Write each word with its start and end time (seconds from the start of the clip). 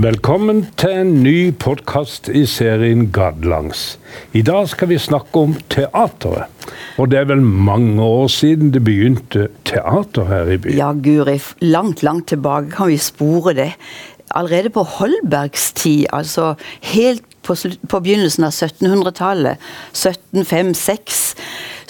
Velkommen 0.00 0.62
til 0.80 0.94
en 0.96 1.10
ny 1.20 1.50
podkast 1.60 2.30
i 2.32 2.46
serien 2.48 3.02
Gadelangs. 3.12 3.98
I 4.32 4.40
dag 4.46 4.70
skal 4.70 4.88
vi 4.88 4.96
snakke 4.96 5.42
om 5.42 5.52
teateret. 5.68 6.48
Og 6.96 7.10
det 7.12 7.18
er 7.20 7.26
vel 7.28 7.42
mange 7.44 8.00
år 8.00 8.30
siden 8.32 8.70
det 8.72 8.80
begynte 8.86 9.50
teater 9.68 10.24
her 10.30 10.54
i 10.54 10.56
byen? 10.56 10.78
Ja, 10.78 10.94
Guri, 10.96 11.36
langt, 11.60 12.00
langt 12.06 12.30
tilbake 12.32 12.72
kan 12.72 12.88
vi 12.88 12.96
spore 12.96 13.52
det. 13.58 13.68
Allerede 14.32 14.72
på 14.72 14.86
Holbergs 14.88 15.68
tid, 15.76 16.06
altså 16.16 16.54
helt 16.94 17.26
på, 17.44 17.58
på 17.84 18.00
begynnelsen 18.00 18.48
av 18.48 18.56
1700-tallet, 18.56 19.60
1705-6, 19.92 21.20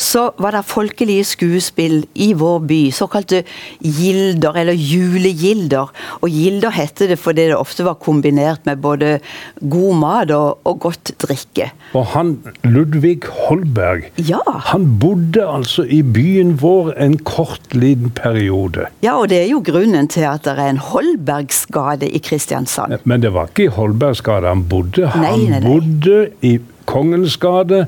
så 0.01 0.31
var 0.41 0.57
det 0.57 0.65
folkelige 0.69 1.27
skuespill 1.29 2.01
i 2.15 2.31
vår 2.39 2.63
by, 2.69 2.81
såkalte 2.95 3.43
gilder, 3.85 4.57
eller 4.63 4.77
julegilder. 4.77 5.91
Og 6.21 6.33
gilder 6.33 6.73
heter 6.75 7.13
det 7.13 7.19
fordi 7.21 7.49
det 7.51 7.59
ofte 7.59 7.85
var 7.87 7.99
kombinert 8.01 8.65
med 8.69 8.81
både 8.81 9.19
god 9.61 10.01
mat 10.01 10.33
og, 10.37 10.61
og 10.65 10.81
godt 10.87 11.13
drikke. 11.21 11.71
Og 11.99 12.07
han 12.15 12.33
Ludvig 12.65 13.27
Holberg, 13.49 14.09
ja. 14.17 14.41
han 14.71 14.87
bodde 15.03 15.45
altså 15.45 15.85
i 15.85 16.01
byen 16.03 16.57
vår 16.61 16.95
en 17.01 17.19
kort, 17.27 17.75
liten 17.75 18.11
periode. 18.17 18.89
Ja, 19.05 19.19
og 19.21 19.29
det 19.31 19.43
er 19.43 19.51
jo 19.51 19.61
grunnen 19.65 20.09
til 20.11 20.25
at 20.29 20.47
det 20.47 20.57
er 20.57 20.73
en 20.73 20.81
Holbergsgade 20.91 22.09
i 22.09 22.21
Kristiansand. 22.25 22.97
Men 23.05 23.23
det 23.23 23.35
var 23.35 23.51
ikke 23.51 23.69
i 23.69 23.75
Holbergsgade 23.75 24.49
han 24.49 24.65
bodde. 24.71 25.11
Han 25.13 25.27
nei, 25.27 25.37
nei, 25.51 25.61
nei. 25.61 25.69
bodde 25.69 26.21
i 26.47 26.57
Kongens 26.91 27.37
gate 27.39 27.85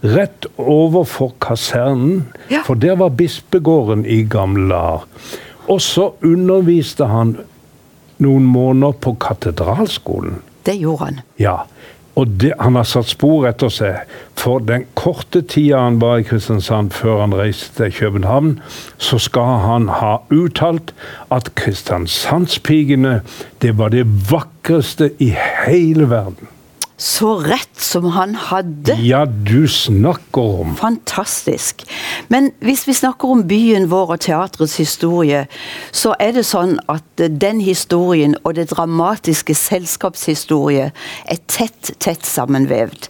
rett 0.00 0.46
overfor 0.56 1.34
kasernen, 1.42 2.28
ja. 2.50 2.62
for 2.66 2.78
der 2.80 2.96
var 3.00 3.14
bispegården 3.16 4.06
i 4.06 4.22
gamle 4.28 4.68
dager. 4.72 5.06
Og 5.70 5.80
så 5.84 6.10
underviste 6.26 7.06
han 7.06 7.36
noen 8.20 8.46
måneder 8.48 8.96
på 9.00 9.14
katedralskolen. 9.20 10.40
Det 10.66 10.76
gjorde 10.80 11.04
han. 11.04 11.20
Ja, 11.40 11.56
og 12.18 12.28
det, 12.42 12.52
han 12.60 12.76
har 12.76 12.84
satt 12.88 13.08
spor 13.12 13.46
etter 13.48 13.70
seg. 13.72 14.10
For 14.38 14.62
den 14.64 14.86
korte 14.98 15.42
tida 15.46 15.80
han 15.84 16.00
var 16.02 16.20
i 16.20 16.26
Kristiansand 16.26 16.92
før 16.96 17.22
han 17.22 17.36
reiste 17.36 17.78
til 17.78 17.94
København, 17.96 18.54
så 18.98 19.20
skal 19.22 19.60
han 19.64 19.88
ha 20.00 20.16
uttalt 20.34 20.92
at 21.32 21.52
kristiansandspigene, 21.60 23.20
det 23.62 23.76
var 23.78 23.94
det 23.94 24.04
vakreste 24.30 25.12
i 25.22 25.30
hele 25.32 26.10
verden. 26.10 26.50
Så 27.00 27.38
rett 27.40 27.80
som 27.80 28.10
han 28.12 28.34
hadde! 28.36 28.92
Ja, 29.00 29.22
du 29.24 29.64
snakker 29.68 30.60
om 30.60 30.74
Fantastisk. 30.76 31.86
Men 32.28 32.50
hvis 32.60 32.84
vi 32.88 32.94
snakker 32.94 33.32
om 33.32 33.46
byen 33.48 33.88
vår 33.88 34.12
og 34.16 34.20
teatrets 34.26 34.76
historie, 34.76 35.46
så 35.96 36.12
er 36.20 36.34
det 36.36 36.44
sånn 36.44 36.76
at 36.92 37.24
den 37.40 37.62
historien 37.64 38.36
og 38.44 38.58
det 38.60 38.68
dramatiske 38.74 39.56
selskapshistorie 39.56 40.90
er 40.92 41.40
tett, 41.48 41.94
tett 42.04 42.28
sammenvevd. 42.28 43.08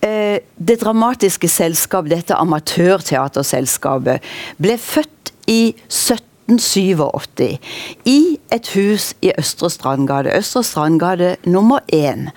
Det 0.00 0.78
dramatiske 0.80 1.48
selskap, 1.52 2.08
dette 2.10 2.34
amatørteaterselskapet, 2.42 4.24
ble 4.58 4.78
født 4.80 5.34
i 5.46 5.62
17 5.86 6.29
1987 6.50 7.58
i 8.04 8.38
et 8.52 8.72
hus 8.74 9.14
i 9.22 9.32
Østre 9.38 9.70
Strandgade. 9.70 10.36
Østre 10.36 10.64
Strandgade 10.64 11.36
nummer 11.44 11.78
én. 11.92 12.28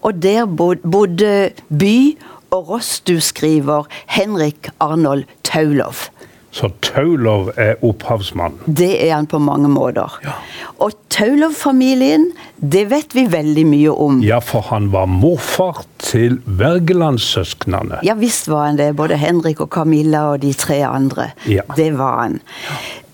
Og 0.00 0.22
der 0.22 0.46
bodde 0.46 1.50
by- 1.68 2.16
og 2.50 2.68
rossduskriver 2.68 3.84
Henrik 4.06 4.68
Arnold 4.80 5.24
Taulov. 5.44 6.08
Så 6.50 6.70
Taulov 6.80 7.50
er 7.60 7.76
opphavsmann? 7.84 8.56
Det 8.64 8.94
er 9.04 9.14
han 9.14 9.26
på 9.28 9.38
mange 9.38 9.68
måter. 9.68 10.14
Ja. 10.24 10.32
Og 10.80 10.94
Taulov-familien, 11.12 12.30
det 12.56 12.86
vet 12.90 13.12
vi 13.14 13.26
veldig 13.30 13.64
mye 13.68 13.92
om. 13.92 14.22
Ja, 14.24 14.38
for 14.40 14.64
han 14.70 14.88
var 14.92 15.06
morfar 15.12 15.82
til 16.00 16.40
Wergelandssøsknene. 16.46 18.00
Ja 18.06 18.16
visst 18.18 18.48
var 18.48 18.70
han 18.70 18.80
det. 18.80 18.94
Både 18.96 19.18
Henrik 19.20 19.60
og 19.60 19.68
Camilla 19.74 20.24
og 20.32 20.40
de 20.42 20.54
tre 20.56 20.80
andre. 20.88 21.30
Ja. 21.46 21.66
Det 21.76 21.90
var 21.98 22.22
han. 22.22 22.40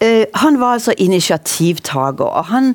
Uh, 0.04 0.24
han 0.34 0.60
var 0.60 0.76
altså 0.78 0.94
initiativtaker. 0.98 2.24
og 2.24 2.44
han 2.52 2.74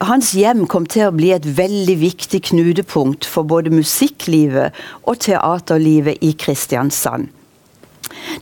hans 0.00 0.32
hjem 0.34 0.64
kom 0.70 0.86
til 0.90 1.08
å 1.08 1.14
bli 1.14 1.30
et 1.34 1.46
veldig 1.56 1.96
viktig 2.00 2.42
knutepunkt 2.50 3.28
for 3.28 3.46
både 3.48 3.72
musikklivet 3.72 4.76
og 5.04 5.20
teaterlivet 5.26 6.24
i 6.26 6.32
Kristiansand. 6.38 7.30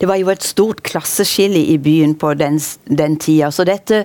Det 0.00 0.08
var 0.08 0.16
jo 0.16 0.30
et 0.32 0.44
stort 0.44 0.80
klasseskille 0.86 1.60
i 1.60 1.76
byen 1.78 2.14
på 2.18 2.32
den, 2.38 2.56
den 2.88 3.16
tida. 3.20 3.50
Så 3.52 3.66
dette, 3.68 4.04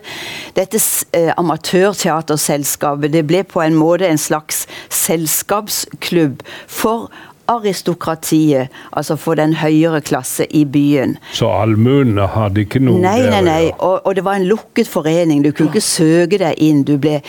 dette 0.57 0.79
eh, 1.15 1.31
amatørteaterselskapet 1.39 3.13
det 3.13 3.23
ble 3.29 3.43
på 3.47 3.63
en 3.63 3.77
måte 3.77 4.09
en 4.09 4.21
slags 4.21 4.65
selskapsklubb 4.91 6.43
for 6.67 7.07
aristokratiet, 7.51 8.71
altså 8.91 9.17
for 9.19 9.39
den 9.39 9.55
høyere 9.59 10.01
klasse 10.01 10.47
i 10.55 10.63
byen. 10.65 11.17
Så 11.35 11.49
allmuene 11.51 12.27
hadde 12.35 12.63
ikke 12.63 12.81
noe 12.83 13.01
Nei, 13.03 13.19
nei, 13.27 13.41
nei. 13.45 13.63
Og, 13.77 13.99
og, 14.05 14.13
det 14.15 14.23
var 14.25 14.39
en 14.39 14.47
lukket 14.47 14.87
forening. 14.87 15.43
Du 15.43 15.51
kunne 15.51 15.73
ikke 15.73 15.83
søke 15.83 16.39
deg 16.41 16.61
inn. 16.63 16.85
Du 16.87 16.95
ble, 17.01 17.19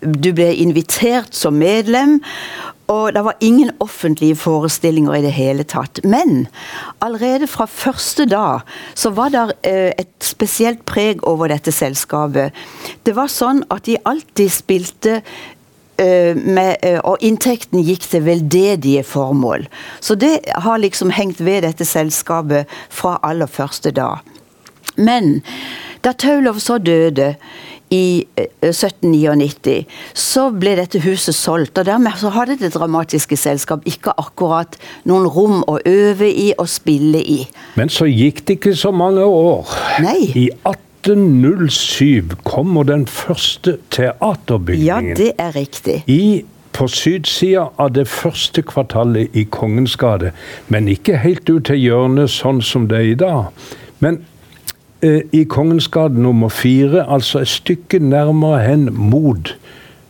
du 0.00 0.30
ble 0.36 0.52
invitert 0.62 1.34
som 1.34 1.58
medlem. 1.58 2.20
Og 2.92 3.14
det 3.16 3.22
var 3.24 3.40
ingen 3.40 3.70
offentlige 3.80 4.36
forestillinger 4.36 5.14
i 5.16 5.22
det 5.24 5.32
hele 5.32 5.64
tatt. 5.64 6.02
Men 6.04 6.46
allerede 7.00 7.48
fra 7.48 7.64
første 7.70 8.26
dag 8.28 8.60
så 8.94 9.10
var 9.16 9.32
det 9.32 9.44
eh, 9.64 9.92
et 9.98 10.12
spesielt 10.20 10.84
preg 10.84 11.24
over 11.24 11.48
dette 11.48 11.72
selskapet. 11.72 12.52
Det 13.06 13.16
var 13.16 13.32
sånn 13.32 13.64
at 13.72 13.88
de 13.88 13.96
alltid 14.04 14.52
spilte 14.52 15.22
med, 16.36 16.76
uh, 16.84 17.00
og 17.12 17.24
inntekten 17.24 17.84
gikk 17.84 18.06
til 18.10 18.24
veldedige 18.26 19.04
formål. 19.06 19.68
Så 20.00 20.16
det 20.18 20.38
har 20.64 20.80
liksom 20.82 21.12
hengt 21.14 21.42
ved 21.44 21.64
dette 21.66 21.86
selskapet 21.88 22.70
fra 22.90 23.18
aller 23.22 23.50
første 23.50 23.94
dag. 23.94 24.24
Men 24.96 25.40
da 26.04 26.12
Taulov 26.12 26.60
så 26.62 26.78
døde 26.78 27.34
i 27.94 28.24
uh, 28.38 28.70
1799, 28.70 29.84
så 30.14 30.48
ble 30.54 30.74
dette 30.78 31.02
huset 31.04 31.36
solgt. 31.36 31.78
Og 31.78 31.86
dermed 31.86 32.16
så 32.20 32.32
hadde 32.34 32.58
Det 32.60 32.72
Dramatiske 32.74 33.36
Selskap 33.38 33.84
ikke 33.88 34.14
akkurat 34.18 34.78
noen 35.08 35.28
rom 35.30 35.62
å 35.68 35.78
øve 35.86 36.30
i 36.30 36.52
og 36.58 36.68
spille 36.70 37.22
i. 37.22 37.42
Men 37.78 37.92
så 37.92 38.08
gikk 38.10 38.44
det 38.46 38.58
ikke 38.58 38.76
så 38.78 38.92
mange 38.94 39.24
år. 39.24 39.76
Nei. 40.04 40.18
I 40.34 40.48
18 40.64 40.83
1807 41.04 42.36
kommer 42.44 42.82
den 42.82 43.06
første 43.06 43.76
teaterbygningen. 43.90 45.08
Ja, 45.08 45.24
det 45.24 45.32
er 45.38 45.56
riktig. 45.56 46.04
I, 46.06 46.44
på 46.72 46.88
sydsida 46.88 47.68
av 47.78 47.92
det 47.94 48.06
første 48.08 48.62
kvartalet 48.62 49.36
i 49.36 49.44
Kongens 49.44 49.96
gate. 49.96 50.32
Men 50.68 50.88
ikke 50.88 51.20
helt 51.20 51.50
ut 51.50 51.68
til 51.68 51.76
hjørnet, 51.76 52.32
sånn 52.32 52.62
som 52.64 52.88
det 52.88 52.98
er 52.98 53.10
i 53.10 53.18
dag. 53.20 53.68
Men 54.00 54.24
eh, 55.04 55.20
i 55.32 55.44
Kongens 55.44 55.90
gate 55.92 56.16
nummer 56.16 56.48
fire, 56.48 57.04
altså 57.04 57.44
et 57.44 57.52
stykke 57.52 58.00
nærmere 58.00 58.64
hen 58.64 58.88
mot 58.92 59.54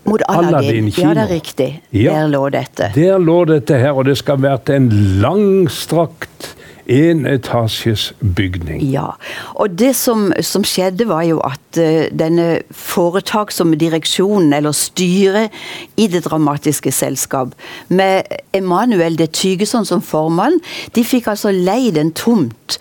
mot 0.04 0.22
Aladdin. 0.28 0.54
Aladdin 0.54 0.90
kino. 0.92 1.08
Ja, 1.08 1.14
det 1.14 1.22
er 1.22 1.34
riktig. 1.34 1.68
Ja. 1.92 2.12
Der 2.12 2.28
lå 2.28 2.48
dette. 2.52 2.90
Der 2.94 3.18
lå 3.18 3.44
dette 3.48 3.78
her, 3.80 3.96
og 3.96 4.04
det 4.04 4.18
skal 4.20 4.36
ha 4.36 4.50
vært 4.50 4.70
en 4.74 4.90
langstrakt 5.22 6.53
enetasjes 6.90 8.12
bygning. 8.36 8.82
Ja, 8.92 9.14
og 9.54 9.78
det 9.78 9.94
som, 9.96 10.30
som, 10.40 10.64
skjedde 10.64 11.08
var 11.08 11.24
jo 11.28 11.40
at 11.44 11.78
uh, 11.80 12.06
denne 12.12 12.48
foretaksomme 12.70 13.78
direksjonen, 13.80 14.52
eller 14.52 14.76
styret 14.76 15.54
i 15.96 16.08
Det 16.12 16.24
Dramatiske 16.26 16.92
Selskap, 16.92 17.54
med 17.88 18.22
Emanuel 18.52 19.18
de 19.18 19.26
Tygeson 19.26 19.86
som 19.88 20.02
formann, 20.02 20.60
de 20.94 21.04
fikk 21.04 21.32
altså 21.32 21.52
leid 21.54 21.98
en 22.00 22.12
tomt 22.12 22.78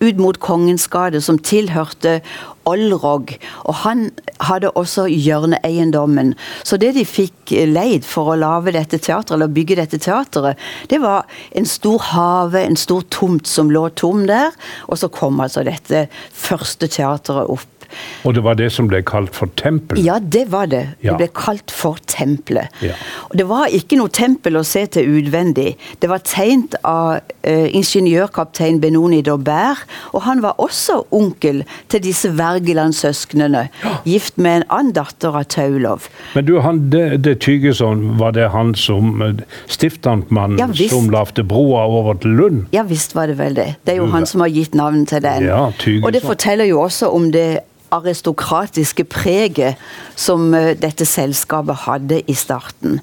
ut 0.00 0.18
mot 0.20 0.36
Kongens 0.40 0.88
gate, 0.92 1.20
som 1.24 1.38
tilhørte 1.40 2.20
Olrog. 2.66 3.32
Og 3.64 3.78
han 3.84 4.08
hadde 4.48 4.72
også 4.78 5.06
hjørneeiendommen. 5.10 6.34
Så 6.66 6.78
det 6.80 6.94
de 6.96 7.06
fikk 7.06 7.54
leid 7.70 8.06
for 8.06 8.32
å 8.32 8.38
lave 8.40 8.74
dette 8.74 8.98
teatret, 8.98 9.36
eller 9.36 9.52
bygge 9.52 9.78
dette 9.80 10.00
teatret, 10.02 10.58
det 10.90 11.00
var 11.02 11.26
en 11.56 11.68
stor 11.68 12.02
hage, 12.10 12.62
en 12.62 12.78
stor 12.78 13.06
tomt 13.14 13.46
som 13.50 13.70
lå 13.72 13.88
tom 13.98 14.26
der. 14.28 14.54
Og 14.90 14.98
så 15.00 15.10
kom 15.12 15.40
altså 15.44 15.64
dette 15.66 16.06
første 16.34 16.90
teatret 16.90 17.50
opp. 17.52 17.75
Og 18.24 18.36
det 18.36 18.44
var 18.46 18.58
det 18.58 18.70
som 18.74 18.88
ble 18.90 19.02
kalt 19.06 19.34
for 19.36 19.52
tempel? 19.60 20.00
Ja, 20.04 20.18
det 20.20 20.46
var 20.52 20.70
det. 20.72 20.82
Ja. 21.04 21.14
Det 21.14 21.16
ble 21.20 21.28
kalt 21.36 21.74
for 21.74 22.00
tempelet. 22.10 22.72
Ja. 22.84 22.96
Og 23.30 23.36
det 23.38 23.46
var 23.50 23.72
ikke 23.74 23.98
noe 24.00 24.12
tempel 24.12 24.58
å 24.58 24.64
se 24.66 24.86
til 24.96 25.18
utvendig. 25.20 25.74
Det 26.02 26.10
var 26.10 26.24
tegnet 26.26 26.76
av 26.86 27.18
uh, 27.20 27.66
ingeniørkaptein 27.76 28.80
Benoni 28.82 29.22
d'Aubert, 29.26 29.84
og 30.12 30.24
han 30.26 30.42
var 30.44 30.58
også 30.62 31.02
onkel 31.14 31.62
til 31.92 32.04
disse 32.04 32.30
Wergeland-søsknene, 32.36 33.66
gift 34.08 34.38
med 34.38 34.62
en 34.62 34.66
annen 34.70 34.94
datter 34.96 35.36
av 35.36 35.46
Taulov. 35.52 36.08
Men 36.34 36.48
du, 36.48 36.56
han, 36.64 36.82
det, 36.92 37.04
det 37.26 37.38
Tygeson, 37.44 38.18
var 38.20 38.34
det 38.36 38.50
han 38.54 38.74
som 38.78 39.22
eh, 39.22 39.44
stiftamtmann 39.70 40.58
Ja, 40.60 40.68
som 40.90 41.10
lagde 41.12 41.44
broa 41.46 41.86
over 41.90 42.18
til 42.22 42.36
Lund? 42.38 42.66
Ja 42.74 42.86
visst 42.86 43.14
var 43.16 43.30
det 43.30 43.38
vel 43.38 43.56
det. 43.56 43.68
Det 43.84 43.94
er 43.94 44.02
jo 44.02 44.10
han 44.12 44.26
som 44.28 44.42
har 44.44 44.52
gitt 44.52 44.74
navn 44.74 45.06
til 45.06 45.22
den. 45.24 45.46
Ja, 45.46 45.70
og 46.02 46.12
det 46.14 46.22
forteller 46.24 46.68
jo 46.68 46.80
også 46.84 47.10
om 47.14 47.30
det 47.34 47.48
aristokratiske 47.94 49.06
preget 49.10 49.80
som 50.18 50.52
uh, 50.54 50.72
dette 50.78 51.06
selskapet 51.08 51.84
hadde 51.86 52.22
i 52.26 52.36
starten. 52.36 53.00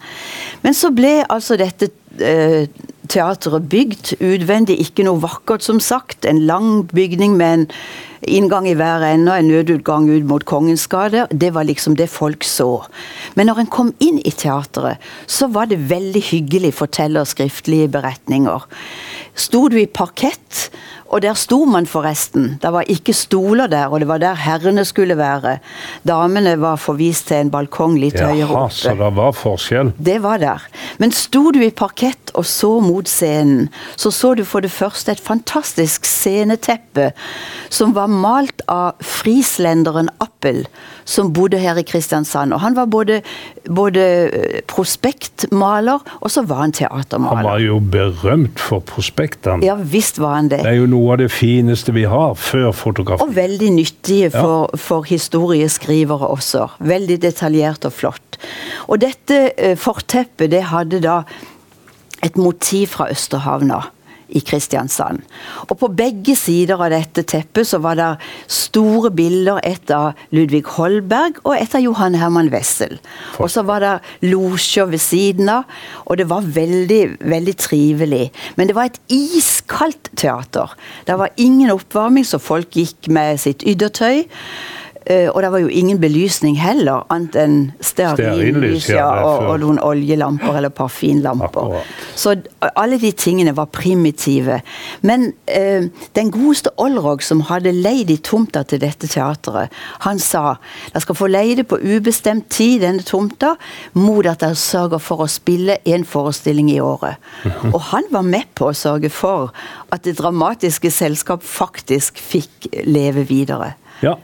Men 0.63 0.77
så 0.77 0.91
ble 0.95 1.21
altså 1.29 1.57
dette 1.59 1.91
uh, 2.21 2.65
teatret 3.11 3.67
bygd 3.69 4.15
utvendig, 4.23 4.79
ikke 4.81 5.05
noe 5.07 5.21
vakkert, 5.23 5.63
som 5.65 5.79
sagt. 5.83 6.25
En 6.25 6.41
lang 6.47 6.87
bygning 6.93 7.37
med 7.37 7.53
en 7.53 7.67
inngang 8.23 8.67
i 8.69 8.75
hver 8.77 9.03
ende 9.03 9.31
og 9.33 9.41
en 9.41 9.49
nødutgang 9.51 10.07
ut 10.09 10.27
mot 10.27 10.45
Kongens 10.47 10.85
gate. 10.91 11.25
Det 11.31 11.51
var 11.55 11.67
liksom 11.67 11.97
det 11.99 12.09
folk 12.11 12.45
så. 12.47 12.85
Men 13.35 13.49
når 13.49 13.63
en 13.63 13.71
kom 13.71 13.91
inn 14.03 14.21
i 14.23 14.31
teatret, 14.31 15.01
så 15.27 15.49
var 15.51 15.69
det 15.71 15.81
veldig 15.89 16.23
hyggelig 16.31 16.73
forteller 16.79 17.27
skriftlige 17.27 17.91
beretninger. 17.91 18.67
Sto 19.35 19.67
du 19.67 19.79
i 19.81 19.89
parkett, 19.89 20.69
og 21.13 21.21
der 21.21 21.37
sto 21.37 21.59
man 21.69 21.85
forresten. 21.89 22.55
Det 22.61 22.71
var 22.73 22.89
ikke 22.89 23.13
stoler 23.13 23.69
der, 23.69 23.91
og 23.93 24.01
det 24.01 24.07
var 24.09 24.21
der 24.21 24.39
herrene 24.43 24.81
skulle 24.87 25.17
være. 25.19 25.59
Damene 26.07 26.55
var 26.61 26.79
forvist 26.81 27.27
til 27.29 27.43
en 27.43 27.51
balkong 27.53 27.99
litt 28.01 28.17
Jaha, 28.17 28.33
høyere 28.33 28.57
oppe. 28.63 28.77
Så 28.79 28.95
det 28.97 29.11
var 29.19 29.35
forskjell? 29.37 29.93
Det 29.97 30.17
var 30.23 30.41
der. 30.41 30.65
Men 30.97 31.13
sto 31.13 31.51
du 31.53 31.61
i 31.61 31.69
parkett 31.69 32.33
og 32.33 32.47
så 32.49 32.71
mot 32.81 33.09
scenen, 33.09 33.69
så 33.95 34.09
så 34.09 34.33
du 34.33 34.41
for 34.47 34.65
det 34.65 34.71
første 34.73 35.13
et 35.13 35.21
fantastisk 35.21 36.07
sceneteppe 36.09 37.11
som 37.69 37.93
var 37.93 38.09
malt 38.09 38.63
av 38.71 38.97
frislenderen 39.05 40.09
Appel, 40.23 40.63
som 41.05 41.29
bodde 41.35 41.59
her 41.61 41.77
i 41.77 41.85
Kristiansand. 41.85 42.55
Og 42.55 42.63
han 42.63 42.77
var 42.77 42.89
både, 42.89 43.19
både 43.69 44.03
prospektmaler, 44.71 46.01
og 46.21 46.33
så 46.33 46.41
var 46.47 46.63
han 46.63 46.73
teatermaler. 46.75 47.43
Han 47.43 47.49
var 47.51 47.61
jo 47.61 47.79
berømt 47.93 48.61
for 48.61 48.81
prospektene. 48.87 49.61
Ja 49.65 49.77
visst 49.77 50.17
var 50.21 50.39
han 50.39 50.49
det. 50.49 50.63
Det 50.63 50.73
er 50.73 50.79
jo 50.81 50.89
noe 50.89 51.02
av 51.11 51.19
det 51.21 51.29
fineste 51.33 51.93
vi 51.95 52.05
har 52.09 52.35
før 52.39 52.71
fotografi. 52.75 53.25
Og 53.25 53.35
veldig 53.35 53.71
nyttige 53.75 54.29
for, 54.33 54.71
for 54.79 55.07
historieskrivere 55.07 56.29
også. 56.33 56.67
Veldig 56.79 57.19
detaljert 57.23 57.85
og 57.89 57.95
flott. 57.95 58.39
Og 58.87 59.01
dette 59.03 59.41
eh, 59.57 59.75
forteppet 59.79 60.51
det 60.53 60.63
hadde 60.71 61.01
da 61.03 61.21
et 62.23 62.39
motiv 62.39 62.95
fra 62.95 63.09
Østerhavna 63.11 63.81
i 64.33 64.41
Kristiansand. 64.45 65.23
Og 65.67 65.77
på 65.79 65.89
begge 65.93 66.35
sider 66.37 66.81
av 66.81 66.91
dette 66.93 67.23
teppet 67.29 67.69
så 67.69 67.79
var 67.83 67.97
det 67.99 68.09
store 68.51 69.11
bilder. 69.13 69.61
Et 69.63 69.93
av 69.93 70.19
Ludvig 70.35 70.63
Holberg 70.75 71.39
og 71.43 71.55
et 71.57 71.75
av 71.75 71.83
Johan 71.83 72.17
Herman 72.19 72.51
Wessel. 72.53 72.97
Og 73.39 73.51
så 73.53 73.63
var 73.67 73.83
det 73.83 73.93
losjer 74.29 74.89
ved 74.91 75.01
siden 75.03 75.51
av, 75.51 75.67
og 76.05 76.19
det 76.19 76.27
var 76.31 76.45
veldig, 76.55 77.01
veldig 77.21 77.57
trivelig. 77.61 78.25
Men 78.57 78.69
det 78.69 78.77
var 78.77 78.91
et 78.91 79.01
iskaldt 79.13 80.11
teater. 80.19 80.73
Det 81.07 81.17
var 81.19 81.33
ingen 81.37 81.73
oppvarming, 81.73 82.25
så 82.27 82.41
folk 82.41 82.75
gikk 82.77 83.11
med 83.13 83.41
sitt 83.43 83.65
yttertøy. 83.67 84.25
Eh, 85.05 85.29
og 85.29 85.41
det 85.43 85.51
var 85.51 85.59
jo 85.59 85.67
ingen 85.67 85.99
belysning 85.99 86.55
heller, 86.61 87.03
annet 87.11 87.35
enn 87.39 87.57
Stearinlys, 87.83 88.87
ja, 88.91 89.07
og, 89.23 89.47
og 89.51 89.59
noen 89.63 89.79
oljelamper 89.83 90.59
eller 90.59 90.71
parfinlamper. 90.71 91.81
Så 92.15 92.37
alle 92.73 92.99
de 93.01 93.11
tingene 93.11 93.55
var 93.57 93.67
primitive. 93.73 94.61
Men 95.01 95.31
eh, 95.51 95.89
den 96.15 96.31
godeste 96.31 96.71
Olrog, 96.79 97.23
som 97.23 97.43
hadde 97.49 97.75
leid 97.75 98.13
i 98.13 98.19
tomta 98.23 98.63
til 98.67 98.79
dette 98.83 99.09
teatret, 99.11 99.73
han 100.07 100.21
sa 100.23 100.55
dere 100.93 101.03
skal 101.03 101.19
få 101.19 101.29
leie 101.31 101.57
det 101.59 101.67
på 101.67 101.79
ubestemt 101.81 102.47
tid, 102.53 102.79
denne 102.85 103.03
tomta, 103.03 103.55
mot 103.99 104.25
at 104.29 104.43
dere 104.43 104.59
sørger 104.59 105.03
for 105.03 105.25
å 105.25 105.31
spille 105.31 105.79
en 105.89 106.07
forestilling 106.07 106.71
i 106.71 106.79
året. 106.83 107.19
Og 107.73 107.79
han 107.91 108.07
var 108.13 108.23
med 108.27 108.53
på 108.55 108.71
å 108.71 108.77
sørge 108.77 109.11
for 109.13 109.51
at 109.93 110.07
det 110.07 110.17
dramatiske 110.21 110.91
selskap 110.93 111.43
faktisk 111.43 112.21
fikk 112.21 112.71
leve 112.87 113.27
videre. 113.27 113.73
Ja. 114.03 114.15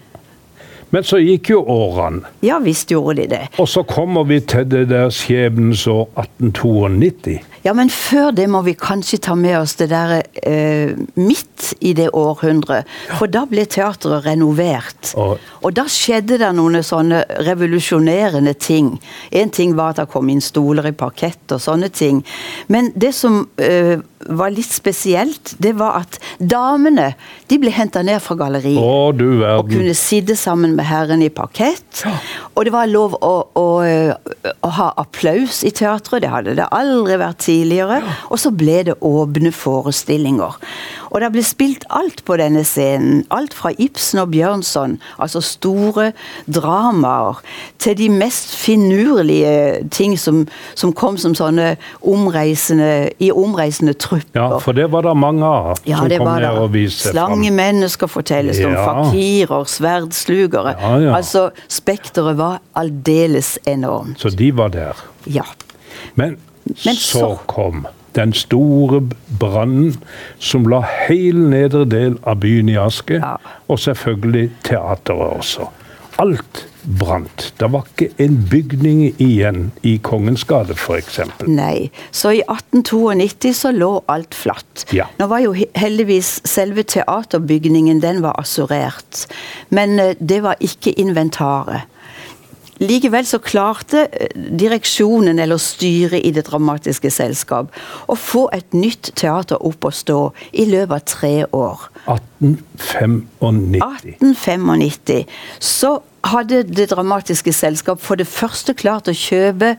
Men 0.91 1.03
så 1.05 1.19
gikk 1.21 1.49
jo 1.53 1.59
årene, 1.69 2.23
Ja 2.41 2.57
visst 2.59 2.89
gjorde 2.91 3.21
de 3.21 3.27
det. 3.27 3.41
og 3.59 3.67
så 3.69 3.83
kommer 3.85 4.23
vi 4.25 4.39
til 4.41 4.65
det 4.65 4.87
der 4.89 5.09
skjebnens 5.13 5.85
år 5.87 6.07
1892. 6.17 7.39
Ja, 7.65 7.73
men 7.75 7.89
før 7.91 8.31
det 8.31 8.45
må 8.49 8.61
vi 8.63 8.73
kanskje 8.73 9.17
ta 9.19 9.33
med 9.35 9.57
oss 9.59 9.73
det 9.75 9.89
der 9.91 10.21
eh, 10.47 10.93
midt 11.19 11.73
i 11.83 11.91
det 11.93 12.07
århundret. 12.15 12.87
For 13.19 13.27
da 13.27 13.41
ble 13.45 13.65
teatret 13.67 14.23
renovert. 14.25 15.11
Og- 15.19 15.37
Og 15.61 15.73
da 15.75 15.83
skjedde 15.91 16.37
det 16.39 16.53
noen 16.55 16.79
sånne 16.83 17.25
revolusjonerende 17.43 18.53
ting. 18.57 18.99
En 19.31 19.49
ting 19.49 19.75
var 19.75 19.89
at 19.89 19.95
det 19.97 20.07
kom 20.09 20.29
inn 20.29 20.39
stoler 20.41 20.87
i 20.87 20.91
parkett 20.95 21.51
og 21.51 21.59
sånne 21.59 21.89
ting. 21.91 22.23
Men 22.69 22.91
det 22.95 23.13
som 23.13 23.49
eh, 23.57 23.99
var 24.27 24.51
litt 24.51 24.71
spesielt, 24.71 25.53
det 25.63 25.73
var 25.79 26.01
at 26.01 26.17
damene 26.39 27.13
de 27.49 27.59
ble 27.61 27.71
henta 27.73 28.01
ned 28.05 28.19
fra 28.23 28.35
galleriet. 28.39 28.81
Å, 28.81 29.11
du 29.15 29.43
Og 29.45 29.71
kunne 29.71 29.95
sitte 29.97 30.35
sammen 30.39 30.75
med 30.77 30.87
herren 30.89 31.23
i 31.23 31.31
parkett. 31.33 32.03
Og 32.55 32.67
det 32.67 32.73
var 32.75 32.89
lov 32.91 33.15
å, 33.23 33.33
å, 33.55 33.67
å 34.67 34.71
ha 34.79 34.89
applaus 34.99 35.63
i 35.63 35.71
teatret. 35.75 36.23
Det 36.25 36.33
hadde 36.33 36.57
det 36.59 36.67
aldri 36.75 37.19
vært 37.21 37.43
tidligere. 37.47 38.01
Og 38.29 38.41
så 38.41 38.51
ble 38.51 38.83
det 38.91 38.99
åpne 39.05 39.53
forestillinger. 39.55 40.59
Og 41.11 41.21
det 41.21 41.31
ble 41.33 41.43
spilt 41.43 41.85
alt 41.89 42.23
på 42.25 42.37
denne 42.39 42.63
scenen. 42.67 43.23
Alt 43.31 43.53
fra 43.57 43.71
Ibsen 43.77 44.19
og 44.23 44.31
Bjørnson, 44.31 44.97
altså 45.19 45.41
store 45.41 46.11
dramaer, 46.47 47.41
til 47.79 47.97
de 47.97 48.09
mest 48.09 48.55
finurlige 48.55 49.83
ting 49.91 50.17
som, 50.19 50.43
som 50.75 50.93
kom 50.93 51.17
som 51.17 51.35
sånne 51.37 51.75
omreisende, 52.01 53.09
i 53.19 53.31
omreisende 53.31 53.93
trupper. 53.93 54.39
Ja, 54.39 54.57
for 54.63 54.77
det 54.77 54.89
var 54.91 55.05
det 55.07 55.15
mange 55.17 55.45
av 55.45 55.77
Ja, 55.87 55.97
som 56.01 56.09
kom 56.17 56.33
ned 56.39 56.49
og 56.63 56.73
viste 56.73 57.09
fram. 57.09 57.15
Slangemennesker 57.15 58.07
fortelles 58.07 58.39
fortelles 58.39 58.59
om 58.65 58.75
fakirer, 58.75 59.63
sverdslugere. 59.69 60.75
Ja, 60.79 60.97
ja. 61.03 61.15
Altså, 61.17 61.49
spekteret 61.71 62.37
var 62.37 62.59
aldeles 62.75 63.57
enormt. 63.67 64.19
Så 64.21 64.29
de 64.29 64.51
var 64.57 64.69
der. 64.73 64.93
Ja. 65.27 65.45
Men, 66.15 66.37
Men 66.85 66.95
så 66.95 67.19
så- 67.19 67.37
kom 67.47 67.87
den 68.15 68.33
store 68.33 69.01
brannen 69.39 69.95
som 70.39 70.65
la 70.71 70.81
hele 71.07 71.49
nedre 71.51 71.85
del 71.89 72.17
av 72.23 72.39
byen 72.43 72.69
i 72.69 72.77
aske, 72.77 73.19
Ja. 73.21 73.35
og 73.67 73.79
selvfølgelig 73.79 74.49
teateret 74.63 75.37
også. 75.39 75.69
Alt 76.19 76.65
brant. 76.99 77.53
Det 77.59 77.67
var 77.71 77.85
ikke 77.87 78.09
en 78.23 78.47
bygning 78.51 79.01
igjen 79.21 79.71
i 79.83 79.97
Kongens 80.03 80.43
gate, 80.43 80.73
f.eks. 80.75 81.19
Nei. 81.47 81.89
Så 82.11 82.31
i 82.35 82.41
1892 82.41 83.53
så 83.55 83.71
lå 83.71 83.91
alt 84.11 84.35
flatt. 84.35 84.85
Ja. 84.95 85.05
Nå 85.19 85.27
var 85.31 85.39
jo 85.43 85.53
heldigvis 85.75 86.41
selve 86.49 86.83
teaterbygningen 86.83 88.01
den 88.03 88.21
var 88.23 88.35
assurert. 88.39 89.27
Men 89.69 89.99
eh, 89.99 90.15
det 90.19 90.41
var 90.43 90.55
ikke 90.59 90.91
inventaret. 90.99 91.81
Likevel 92.79 93.25
så 93.27 93.39
klarte 93.43 94.05
eh, 94.07 94.29
direksjonen 94.35 95.39
eller 95.39 95.59
styret 95.61 96.23
i 96.23 96.31
Det 96.35 96.45
Dramatiske 96.47 97.11
Selskap 97.11 97.73
å 98.07 98.15
få 98.15 98.45
et 98.55 98.73
nytt 98.77 99.11
teater 99.19 99.59
opp 99.67 99.85
å 99.89 99.91
stå 99.91 100.19
i 100.51 100.65
løpet 100.69 100.95
av 100.95 101.03
tre 101.11 101.33
år. 101.55 101.89
1895. 102.07 103.19
1895 103.41 105.25
så 105.59 105.97
hadde 106.29 106.63
Det 106.67 106.89
Dramatiske 106.93 107.53
Selskap 107.55 107.99
for 108.03 108.19
det 108.19 108.27
første 108.31 108.73
klart 108.77 109.11
å 109.11 109.15
kjøpe 109.15 109.75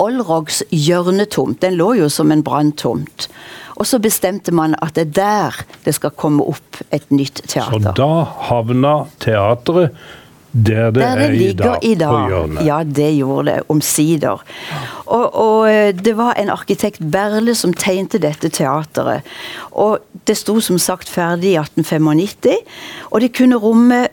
Olrogs 0.00 0.62
hjørnetomt. 0.72 1.60
Den 1.60 1.76
lå 1.76 1.92
jo 1.98 2.08
som 2.12 2.32
en 2.32 2.44
branntomt. 2.44 3.28
Og 3.80 3.88
så 3.88 4.00
bestemte 4.00 4.52
man 4.52 4.74
at 4.84 4.96
det 4.96 5.06
er 5.08 5.12
der 5.16 5.60
det 5.86 5.94
skal 5.96 6.12
komme 6.16 6.44
opp 6.44 6.80
et 6.92 7.06
nytt 7.12 7.42
teater. 7.46 7.80
Så 7.80 7.92
da 7.96 8.24
havna 8.48 8.94
teatret 9.24 9.96
der 10.52 10.90
det, 10.90 11.02
Der 11.02 11.16
det 11.16 11.24
er 11.24 11.32
i 11.32 11.52
dag, 11.52 11.78
i 11.82 11.94
på 11.94 11.98
dag. 12.00 12.28
hjørnet. 12.28 12.64
Ja, 12.66 12.82
det 12.82 13.16
gjorde 13.16 13.50
det. 13.50 13.62
Omsider. 13.68 14.42
Og, 15.06 15.34
og 15.34 15.70
eh, 15.70 15.94
det 15.94 16.16
var 16.16 16.34
en 16.38 16.50
arkitekt 16.50 17.00
Berle 17.10 17.54
som 17.54 17.74
tegnte 17.74 18.18
dette 18.18 18.48
teateret. 18.48 19.22
Og 19.72 19.98
det 20.26 20.36
sto 20.36 20.60
som 20.60 20.78
sagt 20.78 21.08
ferdig 21.08 21.52
i 21.54 21.58
1895, 21.60 22.56
og 23.10 23.20
det 23.20 23.34
kunne 23.36 23.56
romme 23.56 24.06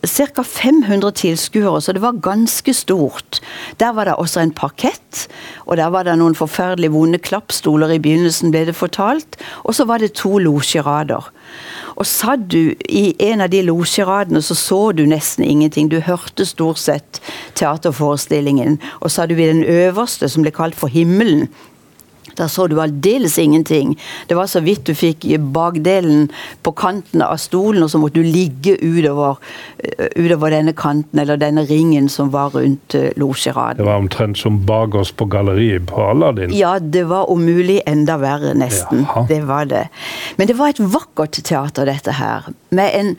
Ca. 0.00 0.42
500 0.42 1.10
tilskuere, 1.12 1.80
så 1.84 1.92
det 1.92 2.00
var 2.00 2.16
ganske 2.24 2.72
stort. 2.72 3.40
Der 3.76 3.92
var 3.92 4.04
det 4.08 4.14
også 4.16 4.40
en 4.40 4.52
parkett, 4.56 5.26
og 5.66 5.76
der 5.76 5.90
var 5.92 6.06
det 6.08 6.14
noen 6.16 6.34
forferdelig 6.34 6.88
vonde 6.94 7.18
klappstoler 7.20 7.92
i 7.92 7.98
begynnelsen, 8.00 8.48
ble 8.50 8.64
det 8.70 8.76
fortalt. 8.78 9.36
Og 9.68 9.76
så 9.76 9.84
var 9.84 10.00
det 10.00 10.14
to 10.16 10.38
losjerader. 10.40 11.28
Og 11.96 12.06
satt 12.06 12.46
du 12.52 12.74
i 12.88 13.14
en 13.20 13.42
av 13.44 13.50
de 13.52 13.62
losjeradene, 13.66 14.42
så 14.42 14.54
så 14.56 14.80
du 14.96 15.04
nesten 15.08 15.44
ingenting. 15.44 15.90
Du 15.90 16.00
hørte 16.00 16.46
stort 16.48 16.80
sett 16.80 17.20
teaterforestillingen. 17.58 18.78
Og 19.00 19.10
satt 19.10 19.30
du 19.30 19.36
i 19.36 19.50
den 19.50 19.64
øverste, 19.64 20.28
som 20.28 20.46
ble 20.46 20.54
kalt 20.54 20.78
for 20.78 20.92
himmelen, 20.92 21.48
Da 22.38 22.48
så 22.48 22.66
du 22.70 22.78
aldeles 22.80 23.38
ingenting. 23.38 23.96
Det 24.26 24.36
var 24.38 24.46
så 24.50 24.62
vidt 24.64 24.86
du 24.88 24.94
fikk 24.94 25.26
bakdelen 25.54 26.28
på 26.62 26.72
kanten 26.76 27.24
av 27.24 27.36
stolen, 27.40 27.82
og 27.84 27.90
så 27.92 28.00
måtte 28.00 28.20
du 28.20 28.26
ligge 28.26 28.76
utover, 28.80 29.40
eh, 29.78 30.08
utover 30.16 30.54
denne 30.54 30.74
kanten, 30.76 31.22
eller 31.22 31.40
denne 31.40 31.64
ringen 31.68 32.08
som 32.08 32.30
var 32.34 32.54
rundt 32.54 32.94
uh, 32.94 33.10
losjeraden. 33.20 33.80
Det 33.80 33.88
var 33.88 34.00
omtrent 34.02 34.38
som 34.38 34.60
bakerst 34.66 35.16
på 35.20 35.28
galleriet 35.30 35.86
på 35.90 36.02
Aladdin? 36.10 36.54
Ja, 36.56 36.78
det 36.78 37.06
var 37.10 37.30
om 37.30 37.44
mulig 37.44 37.80
enda 37.86 38.18
verre, 38.20 38.54
nesten. 38.54 39.04
Jaha. 39.06 39.26
Det 39.28 39.40
var 39.48 39.70
det. 39.70 39.86
Men 40.36 40.50
det 40.50 40.58
var 40.58 40.74
et 40.74 40.82
vakkert 40.82 41.40
teater, 41.44 41.88
dette 41.88 42.16
her. 42.18 42.50
Med 42.70 42.94
en, 42.94 43.14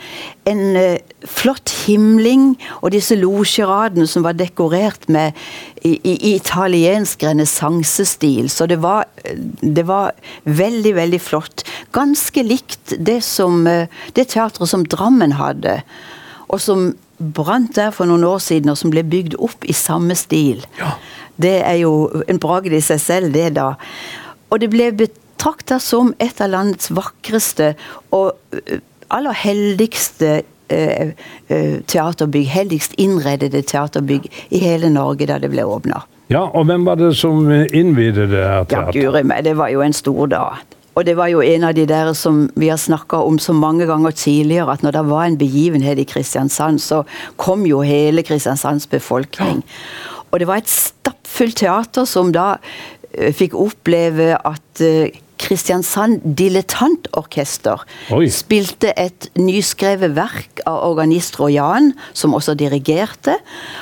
en 0.50 0.64
uh, 0.78 1.11
flott 1.28 1.70
himling, 1.86 2.56
og 2.82 2.94
disse 2.96 3.16
losjeradene 3.20 4.08
som 4.10 4.26
var 4.26 4.38
dekorert 4.38 5.08
med 5.12 5.38
i, 5.86 5.94
i 5.98 6.34
italiensk 6.34 7.24
renessansestil. 7.26 8.50
Så 8.50 8.68
det 8.70 8.80
var, 8.82 9.06
det 9.62 9.86
var, 9.90 10.16
veldig, 10.46 10.96
veldig 10.98 11.22
flott. 11.22 11.66
Ganske 11.94 12.44
likt 12.46 12.96
det, 12.98 13.20
som, 13.26 13.64
det 13.66 14.28
teatret 14.34 14.70
som 14.70 14.86
Drammen 14.90 15.38
hadde, 15.38 15.82
og 16.50 16.62
som 16.62 16.92
brant 17.22 17.76
der 17.78 17.94
for 17.94 18.10
noen 18.10 18.26
år 18.26 18.42
siden, 18.42 18.74
og 18.74 18.80
som 18.80 18.94
ble 18.94 19.06
bygd 19.06 19.38
opp 19.40 19.66
i 19.70 19.78
samme 19.78 20.18
stil. 20.18 20.64
Ja. 20.80 20.96
Det 21.42 21.58
er 21.62 21.82
jo 21.84 22.24
en 22.30 22.42
bragd 22.42 22.74
i 22.74 22.82
seg 22.84 23.02
selv, 23.02 23.36
det, 23.36 23.52
da. 23.58 23.76
Og 24.52 24.62
det 24.62 24.72
ble 24.74 24.90
betrakta 24.98 25.78
som 25.82 26.16
et 26.22 26.42
av 26.42 26.52
landets 26.52 26.90
vakreste 26.94 27.76
og 28.14 28.34
aller 29.12 29.38
heldigste 29.38 30.32
Eh, 30.32 30.38
eh, 30.38 30.44
teaterbygg, 31.92 32.48
heldigst 32.48 32.98
innredede 33.02 33.62
teaterbygg 33.68 34.28
i 34.50 34.62
hele 34.64 34.90
Norge 34.94 35.28
da 35.30 35.38
det 35.42 35.52
ble 35.54 35.66
åpna. 35.68 36.04
Ja, 36.32 36.46
og 36.48 36.70
hvem 36.70 36.86
var 36.88 37.00
det 37.00 37.12
som 37.20 37.44
innvidet 37.52 38.30
det 38.32 38.44
her 38.46 38.64
teateret? 38.64 38.96
Ja, 38.96 39.10
guri 39.12 39.24
meg, 39.28 39.44
det 39.44 39.58
var 39.60 39.74
jo 39.74 39.84
en 39.84 39.96
stor 39.96 40.30
dag. 40.32 40.62
Og 40.96 41.06
det 41.08 41.16
var 41.16 41.30
jo 41.32 41.40
en 41.44 41.64
av 41.64 41.76
de 41.76 41.86
der 41.88 42.12
som 42.18 42.44
vi 42.60 42.68
har 42.68 42.80
snakka 42.80 43.22
om 43.24 43.40
så 43.40 43.54
mange 43.56 43.88
ganger 43.88 44.12
tidligere, 44.12 44.74
at 44.74 44.84
når 44.84 44.98
det 44.98 45.04
var 45.08 45.26
en 45.26 45.38
begivenhet 45.40 46.00
i 46.00 46.08
Kristiansand, 46.08 46.82
så 46.84 47.04
kom 47.40 47.66
jo 47.66 47.82
hele 47.82 48.24
Kristiansands 48.28 48.88
befolkning. 48.92 49.64
Og 50.32 50.40
det 50.40 50.48
var 50.48 50.60
et 50.60 50.72
stappfullt 50.72 51.62
teater 51.64 52.08
som 52.08 52.34
da 52.36 52.56
uh, 52.60 53.32
fikk 53.36 53.56
oppleve 53.56 54.34
at 54.36 54.84
Kristiansand 55.42 56.22
Dilettantorkester 56.38 57.84
spilte 58.32 58.94
et 59.00 59.30
nyskrevet 59.40 60.16
verk 60.16 60.62
av 60.70 60.84
organist 60.90 61.40
Rojan, 61.40 61.92
som 62.14 62.36
også 62.38 62.56
dirigerte. 62.60 63.38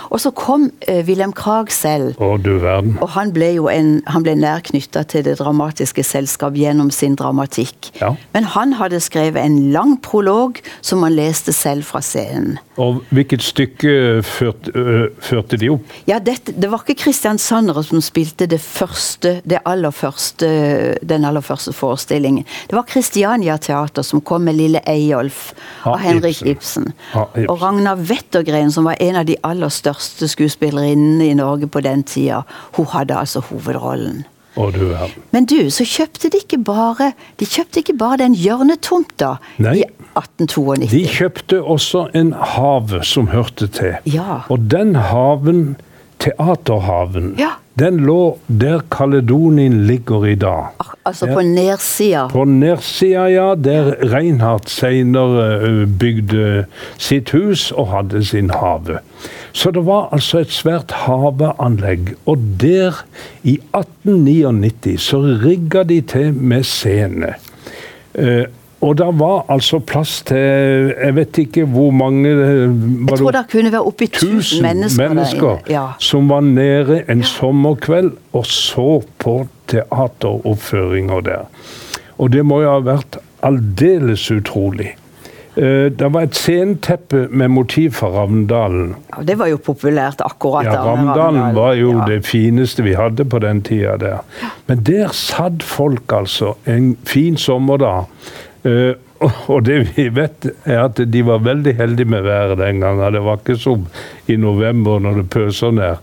Og 0.09 0.21
så 0.23 0.31
kom 0.35 0.69
uh, 0.69 1.01
Wilhelm 1.07 1.33
Krag 1.35 1.71
selv. 1.73 2.15
Å, 2.21 2.37
du 2.41 2.55
verden. 2.63 2.95
Og 3.03 3.11
han 3.15 3.33
ble 3.35 3.51
jo 3.57 3.67
en, 3.71 3.99
han 4.09 4.25
ble 4.25 4.35
nær 4.39 4.63
knytta 4.65 5.03
til 5.09 5.25
Det 5.27 5.37
Dramatiske 5.41 6.03
Selskap 6.05 6.57
gjennom 6.57 6.91
sin 6.93 7.17
dramatikk. 7.19 7.91
Ja. 7.99 8.13
Men 8.35 8.47
han 8.55 8.77
hadde 8.79 9.01
skrevet 9.03 9.41
en 9.43 9.59
lang 9.73 9.97
prolog 10.05 10.61
som 10.81 11.03
han 11.05 11.17
leste 11.17 11.53
selv 11.55 11.87
fra 11.89 12.01
scenen. 12.05 12.59
Og 12.79 13.01
hvilket 13.11 13.43
stykke 13.43 13.93
førte, 14.23 14.71
øh, 14.75 15.09
førte 15.19 15.59
de 15.59 15.69
opp? 15.73 15.95
Ja, 16.07 16.19
dette, 16.23 16.53
Det 16.55 16.71
var 16.71 16.83
ikke 16.85 17.03
kristiansandere 17.03 17.83
som 17.83 18.01
spilte 18.01 18.47
det 18.47 18.61
første, 18.61 19.41
det 19.43 19.59
aller 19.65 19.91
første, 19.91 20.47
den 21.03 21.25
aller 21.25 21.41
første 21.49 21.73
forestilling. 21.73 21.99
forestillingen. 21.99 22.45
Det 22.67 22.75
var 22.75 22.85
Christiania 22.89 23.57
Teater 23.57 24.01
som 24.01 24.21
kom 24.21 24.41
med 24.41 24.55
Lille 24.55 24.81
Eyolf 24.87 25.53
av 25.83 25.97
Henrik 25.97 26.41
Ibsen. 26.41 26.93
Ibsen. 27.13 27.47
Og 27.49 27.61
Ragna 27.61 27.95
Wettergren, 27.95 28.71
som 28.71 28.85
var 28.85 28.95
en 28.99 29.15
av 29.15 29.25
de 29.25 29.35
aller 29.43 29.69
største 29.69 30.27
skuespillerinnene 30.27 31.29
i 31.29 31.33
Norge 31.33 31.67
på 31.67 31.81
den 31.81 32.03
tida, 32.03 32.43
hun 32.77 32.85
hadde 32.85 33.17
altså 33.17 33.39
hovedrollen. 33.39 34.25
Du 34.59 34.91
Men 35.31 35.45
du, 35.45 35.69
så 35.71 35.85
kjøpte 35.87 36.27
de 36.33 36.41
ikke 36.41 36.57
bare 36.57 37.13
De 37.39 37.45
kjøpte 37.45 37.79
ikke 37.79 37.93
bare 37.95 38.17
den 38.17 38.33
hjørnetomta 38.35 39.37
Nei. 39.57 39.77
i 39.77 39.83
1892. 40.17 40.89
De 40.91 41.03
kjøpte 41.07 41.61
også 41.61 42.09
en 42.13 42.33
have 42.33 42.99
som 43.07 43.29
hørte 43.31 43.69
til. 43.71 43.95
Ja. 44.03 44.41
Og 44.49 44.59
den 44.71 44.95
haven, 44.95 45.77
Teaterhaven, 46.19 47.37
ja. 47.39 47.53
Den 47.79 48.01
lå 48.03 48.37
der 48.47 48.81
Kaledonien 48.91 49.85
ligger 49.87 50.25
i 50.25 50.35
dag. 50.35 50.73
Altså 51.05 51.29
på 51.31 51.41
nedsida? 51.41 52.25
På 52.27 52.43
nedsida, 52.43 53.27
ja. 53.31 53.53
Der 53.55 53.93
Reinhardt 54.11 54.69
senere 54.69 55.85
bygde 55.99 56.65
sitt 56.97 57.31
hus 57.31 57.69
og 57.71 57.87
hadde 57.93 58.23
sin 58.25 58.51
hage. 58.51 58.99
Så 59.55 59.71
det 59.71 59.85
var 59.87 60.09
altså 60.11 60.43
et 60.43 60.51
svært 60.51 60.91
haveanlegg. 61.05 62.13
Og 62.25 62.43
der, 62.61 62.99
i 63.43 63.55
1899, 63.71 65.01
så 65.01 65.21
rigga 65.45 65.83
de 65.83 66.01
til 66.01 66.33
med 66.33 66.63
scene. 66.63 67.33
Og 68.81 68.97
det 68.97 69.07
var 69.19 69.43
altså 69.51 69.79
plass 69.83 70.21
til 70.29 70.93
Jeg 70.93 71.15
vet 71.15 71.37
ikke 71.43 71.65
hvor 71.67 71.91
mange 71.91 72.29
Jeg 72.29 73.17
tror 73.17 73.35
det 73.35 73.43
kunne 73.51 73.71
være 73.73 73.83
oppi 73.83 74.07
tusen 74.07 74.63
mennesker, 74.63 75.09
mennesker 75.09 75.57
ja. 75.69 75.85
som 75.99 76.29
var 76.29 76.45
nede 76.47 77.01
en 77.11 77.23
sommerkveld 77.23 78.13
og 78.33 78.45
så 78.45 79.01
på 79.19 79.35
teateroppføringer 79.67 81.19
der. 81.21 81.45
Og 82.17 82.31
det 82.33 82.45
må 82.45 82.61
jo 82.63 82.71
ha 82.71 82.79
vært 82.83 83.19
aldeles 83.45 84.31
utrolig. 84.31 84.93
Eh, 85.55 85.91
det 85.91 86.09
var 86.13 86.27
et 86.27 86.35
sceneteppe 86.35 87.27
med 87.31 87.51
motiv 87.51 87.91
fra 87.99 88.07
Ravndalen. 88.13 88.95
Ja, 89.17 89.23
Det 89.23 89.37
var 89.39 89.47
jo 89.51 89.57
populært 89.57 90.21
akkurat 90.25 90.65
ja, 90.65 90.81
Ravndalen 90.85 91.55
var 91.55 91.73
jo 91.73 91.93
ja. 91.97 92.05
det 92.07 92.25
fineste 92.25 92.83
vi 92.83 92.93
hadde 92.93 93.25
på 93.25 93.39
den 93.39 93.61
tida 93.61 93.97
der. 93.97 94.19
Men 94.67 94.83
der 94.83 95.07
satt 95.11 95.63
folk 95.63 96.13
altså 96.13 96.53
en 96.65 96.97
fin 97.03 97.37
sommerdag 97.37 98.05
og 98.63 99.65
det 99.65 99.79
vi 99.95 100.09
vet, 100.15 100.49
er 100.65 100.83
at 100.85 100.99
de 101.13 101.23
var 101.25 101.43
veldig 101.43 101.75
heldige 101.75 102.09
med 102.09 102.21
været 102.21 102.57
den 102.59 102.81
gangen. 102.83 103.13
Det 103.13 103.23
var 103.23 103.39
ikke 103.39 103.57
som 103.59 103.87
i 104.27 104.35
november 104.35 104.99
når 104.99 105.21
det 105.21 105.29
pøser 105.29 105.71
ned. 105.71 105.95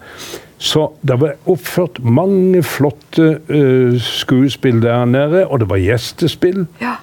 Så 0.58 0.88
det 1.04 1.18
var 1.20 1.36
oppført 1.46 2.00
mange 2.04 2.62
flotte 2.64 3.40
uh, 3.48 4.00
skuespill 4.00 4.80
der 4.82 5.04
nede, 5.04 5.46
og 5.46 5.60
det 5.60 5.68
var 5.68 5.80
gjestespill. 5.80 6.64
Ja. 6.80 6.96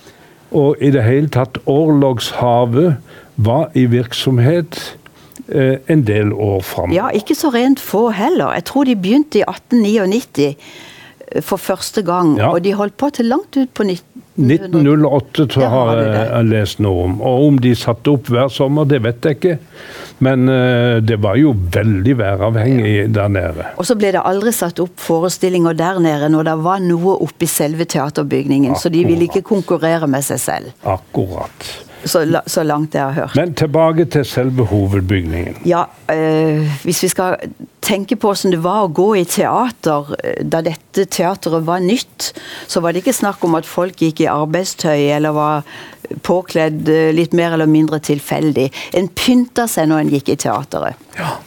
Og 0.52 0.78
i 0.82 0.90
det 0.94 1.04
hele 1.06 1.30
tatt, 1.30 1.58
Orlogshavet 1.70 2.98
var 3.36 3.70
i 3.78 3.86
virksomhet 3.86 4.80
uh, 5.54 5.78
en 5.88 6.08
del 6.08 6.34
år 6.34 6.62
fram. 6.66 6.94
Ja, 6.94 7.12
ikke 7.14 7.38
så 7.38 7.54
rent 7.54 7.82
få 7.82 8.10
heller. 8.10 8.54
Jeg 8.58 8.66
tror 8.70 8.90
de 8.90 8.96
begynte 8.96 9.44
i 9.44 9.46
1899 9.46 10.56
for 11.42 11.58
første 11.58 12.02
gang, 12.06 12.38
ja. 12.38 12.52
og 12.54 12.64
de 12.64 12.74
holdt 12.74 12.98
på 12.98 13.10
til 13.10 13.26
langt 13.26 13.58
ut 13.58 13.70
på 13.74 13.84
19 13.84 14.13
1908 14.36 15.46
så 15.54 15.68
har 15.70 16.00
jeg 16.02 16.48
lest 16.50 16.80
noe 16.82 17.06
om. 17.06 17.20
Og 17.22 17.48
om 17.50 17.60
de 17.62 17.76
satte 17.78 18.10
opp 18.16 18.32
hver 18.34 18.50
sommer, 18.50 18.88
det 18.90 19.04
vet 19.06 19.28
jeg 19.28 19.38
ikke. 19.38 19.58
Men 20.26 20.48
uh, 20.50 20.98
det 21.04 21.20
var 21.22 21.38
jo 21.38 21.54
veldig 21.54 22.16
væravhengig 22.18 22.96
der 23.14 23.30
nede. 23.34 23.70
Og 23.78 23.86
så 23.86 23.98
ble 24.00 24.14
det 24.16 24.24
aldri 24.26 24.54
satt 24.56 24.82
opp 24.82 24.98
forestillinger 25.02 25.78
der 25.78 26.02
nede 26.02 26.32
når 26.34 26.50
det 26.50 26.58
var 26.66 26.84
noe 26.84 27.18
oppi 27.26 27.50
selve 27.50 27.86
teaterbygningen. 27.86 28.74
Akkurat. 28.74 28.86
Så 28.86 28.94
de 28.94 29.06
ville 29.06 29.30
ikke 29.30 29.46
konkurrere 29.46 30.10
med 30.10 30.26
seg 30.26 30.42
selv. 30.42 30.78
Akkurat. 30.82 31.74
Så, 32.06 32.24
så, 32.48 32.64
langt 32.64 32.96
jeg 32.96 33.04
har 33.04 33.14
hørt. 33.14 33.36
Men 33.36 33.54
tilbake 33.56 34.06
til 34.12 34.26
selve 34.28 34.66
hovedbygningen. 34.68 35.62
Ja, 35.66 35.86
øh, 36.12 36.72
Hvis 36.84 37.04
vi 37.04 37.08
skal 37.08 37.38
tenke 37.82 38.16
på 38.16 38.32
hvordan 38.32 38.52
det 38.56 38.64
var 38.64 38.84
å 38.84 38.92
gå 38.92 39.10
i 39.20 39.24
teater 39.24 40.14
øh, 40.18 40.44
da 40.44 40.62
dette 40.66 41.06
teateret 41.06 41.66
var 41.68 41.84
nytt, 41.84 42.32
så 42.68 42.84
var 42.84 42.92
det 42.94 43.04
ikke 43.04 43.16
snakk 43.16 43.44
om 43.48 43.56
at 43.60 43.70
folk 43.70 44.04
gikk 44.04 44.24
i 44.24 44.32
arbeidstøy 44.32 45.10
eller 45.16 45.36
var 45.36 45.64
påkledd 46.24 46.90
øh, 46.90 47.12
litt 47.16 47.34
mer 47.34 47.56
eller 47.56 47.72
mindre 47.72 48.00
tilfeldig. 48.04 48.70
En 48.94 49.08
pynta 49.08 49.68
seg 49.72 49.90
når 49.92 50.04
en 50.04 50.14
gikk 50.18 50.34
i 50.34 50.40
teateret. 50.46 51.08
Ja. 51.20 51.38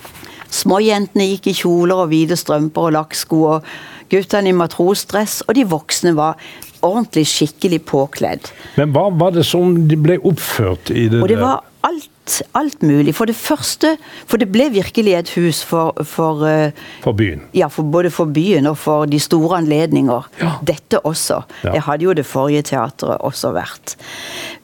Småjentene 0.57 1.27
gikk 1.35 1.51
i 1.51 1.57
kjoler 1.59 2.05
og 2.05 2.11
hvite 2.13 2.39
strømper 2.39 2.89
og 2.89 2.97
lakksko. 2.97 3.43
og 3.57 3.71
Guttene 4.13 4.53
i 4.53 4.57
matrosdress, 4.57 5.43
og 5.47 5.57
de 5.59 5.67
voksne 5.69 6.15
var 6.17 6.41
ordentlig 6.87 7.27
skikkelig 7.31 7.81
påkledd. 7.89 8.51
Men 8.77 8.93
hva 8.95 9.09
var 9.15 9.35
det 9.37 9.47
som 9.49 9.75
de 9.89 9.99
ble 9.99 10.19
oppført 10.27 10.93
i 10.93 11.09
det 11.11 11.23
Og 11.23 11.31
det 11.31 11.39
var 11.41 11.65
alt, 11.87 12.37
alt 12.59 12.83
mulig. 12.83 13.15
For 13.17 13.29
det 13.29 13.37
første 13.39 13.95
For 14.27 14.41
det 14.43 14.49
ble 14.53 14.69
virkelig 14.75 15.15
et 15.17 15.33
hus 15.37 15.63
for 15.67 15.97
For, 16.07 16.45
uh, 16.45 16.87
for 17.05 17.17
byen? 17.17 17.47
Ja, 17.57 17.71
for, 17.73 17.89
både 17.89 18.13
for 18.15 18.31
byen 18.31 18.69
og 18.71 18.79
for 18.83 19.07
de 19.11 19.21
store 19.23 19.61
anledninger. 19.63 20.31
Ja. 20.43 20.57
Dette 20.67 21.01
også. 21.07 21.43
Ja. 21.65 21.77
Det 21.77 21.85
hadde 21.89 22.09
jo 22.09 22.17
det 22.17 22.27
forrige 22.27 22.67
teatret 22.73 23.23
også 23.25 23.55
vært. 23.57 23.97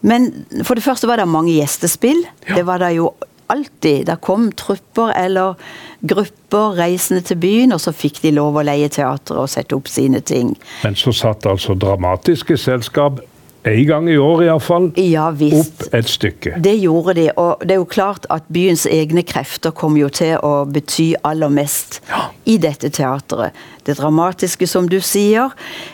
Men 0.01 0.31
for 0.63 0.75
det 0.75 0.85
første 0.85 1.09
var 1.09 1.21
det 1.21 1.29
mange 1.31 1.55
gjestespill. 1.55 2.25
Ja. 2.47 2.59
Det 2.59 2.67
var 2.67 2.83
det 2.83 2.95
jo 2.97 3.11
alltid. 3.53 4.05
Det 4.09 4.17
kom 4.25 4.49
trupper 4.59 5.13
eller 5.15 5.55
grupper 6.03 6.75
reisende 6.81 7.21
til 7.25 7.37
byen, 7.39 7.73
og 7.75 7.81
så 7.83 7.93
fikk 7.95 8.21
de 8.25 8.31
lov 8.35 8.57
å 8.59 8.63
leie 8.65 8.89
teatret 8.91 9.37
og 9.39 9.49
sette 9.51 9.77
opp 9.77 9.87
sine 9.91 10.19
ting. 10.25 10.55
Men 10.83 10.97
så 10.99 11.13
satt 11.15 11.45
altså 11.49 11.75
dramatiske 11.79 12.57
selskap 12.59 13.21
en 13.63 13.85
gang 13.87 14.09
i 14.11 14.17
året 14.19 14.49
iallfall, 14.49 14.89
Ja 14.99 15.29
visst. 15.31 15.85
opp 15.85 15.93
et 15.95 16.09
stykke. 16.11 16.57
Det 16.59 16.73
gjorde 16.81 17.13
de, 17.15 17.29
og 17.39 17.61
det 17.63 17.77
er 17.77 17.79
jo 17.79 17.85
klart 17.87 18.25
at 18.29 18.43
byens 18.51 18.83
egne 18.91 19.23
krefter 19.23 19.71
kom 19.71 19.95
jo 19.95 20.09
til 20.11 20.33
å 20.43 20.65
bety 20.67 21.13
aller 21.23 21.47
mest 21.49 22.01
Ja. 22.11 22.25
i 22.45 22.57
dette 22.59 22.89
teatret. 22.91 23.53
Det 23.85 23.95
dramatiske, 24.01 24.67
som 24.67 24.89
du 24.91 24.99
sier. 24.99 25.53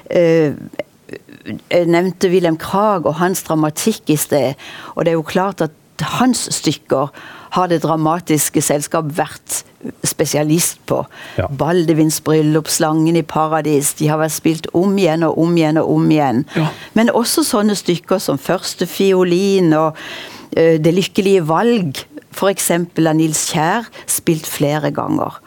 Eh, 0.10 0.54
jeg 1.70 1.86
nevnte 1.90 2.30
Wilhelm 2.34 2.58
Krag 2.58 3.06
og 3.06 3.16
hans 3.22 3.44
dramatikk 3.46 4.10
i 4.10 4.18
sted, 4.18 4.56
og 4.96 5.06
det 5.06 5.12
er 5.14 5.18
jo 5.20 5.24
klart 5.24 5.62
at 5.62 5.72
hans 6.18 6.48
stykker 6.58 7.10
har 7.56 7.68
Det 7.68 7.82
Dramatiske 7.84 8.62
Selskap 8.62 9.10
vært 9.18 9.64
spesialist 10.04 10.80
på. 10.90 11.04
Ja. 11.38 11.48
Baldevins 11.48 12.20
bryllup, 12.22 12.68
Slangen 12.68 13.16
i 13.16 13.24
paradis. 13.24 13.94
De 14.00 14.10
har 14.12 14.20
vært 14.22 14.36
spilt 14.36 14.70
om 14.78 14.98
igjen 15.00 15.24
og 15.28 15.40
om 15.40 15.56
igjen 15.58 15.80
og 15.82 15.92
om 15.96 16.12
igjen. 16.12 16.44
Ja. 16.58 16.68
Men 16.98 17.14
også 17.16 17.46
sånne 17.48 17.78
stykker 17.80 18.22
som 18.24 18.40
Første 18.40 18.88
fiolin 18.90 19.74
og 19.78 19.98
uh, 19.98 20.76
Det 20.82 20.94
lykkelige 20.94 21.46
valg, 21.48 22.04
f.eks. 22.34 22.70
av 22.72 23.16
Nils 23.18 23.48
Kjær, 23.52 23.90
spilt 24.10 24.48
flere 24.48 24.92
ganger. 24.96 25.40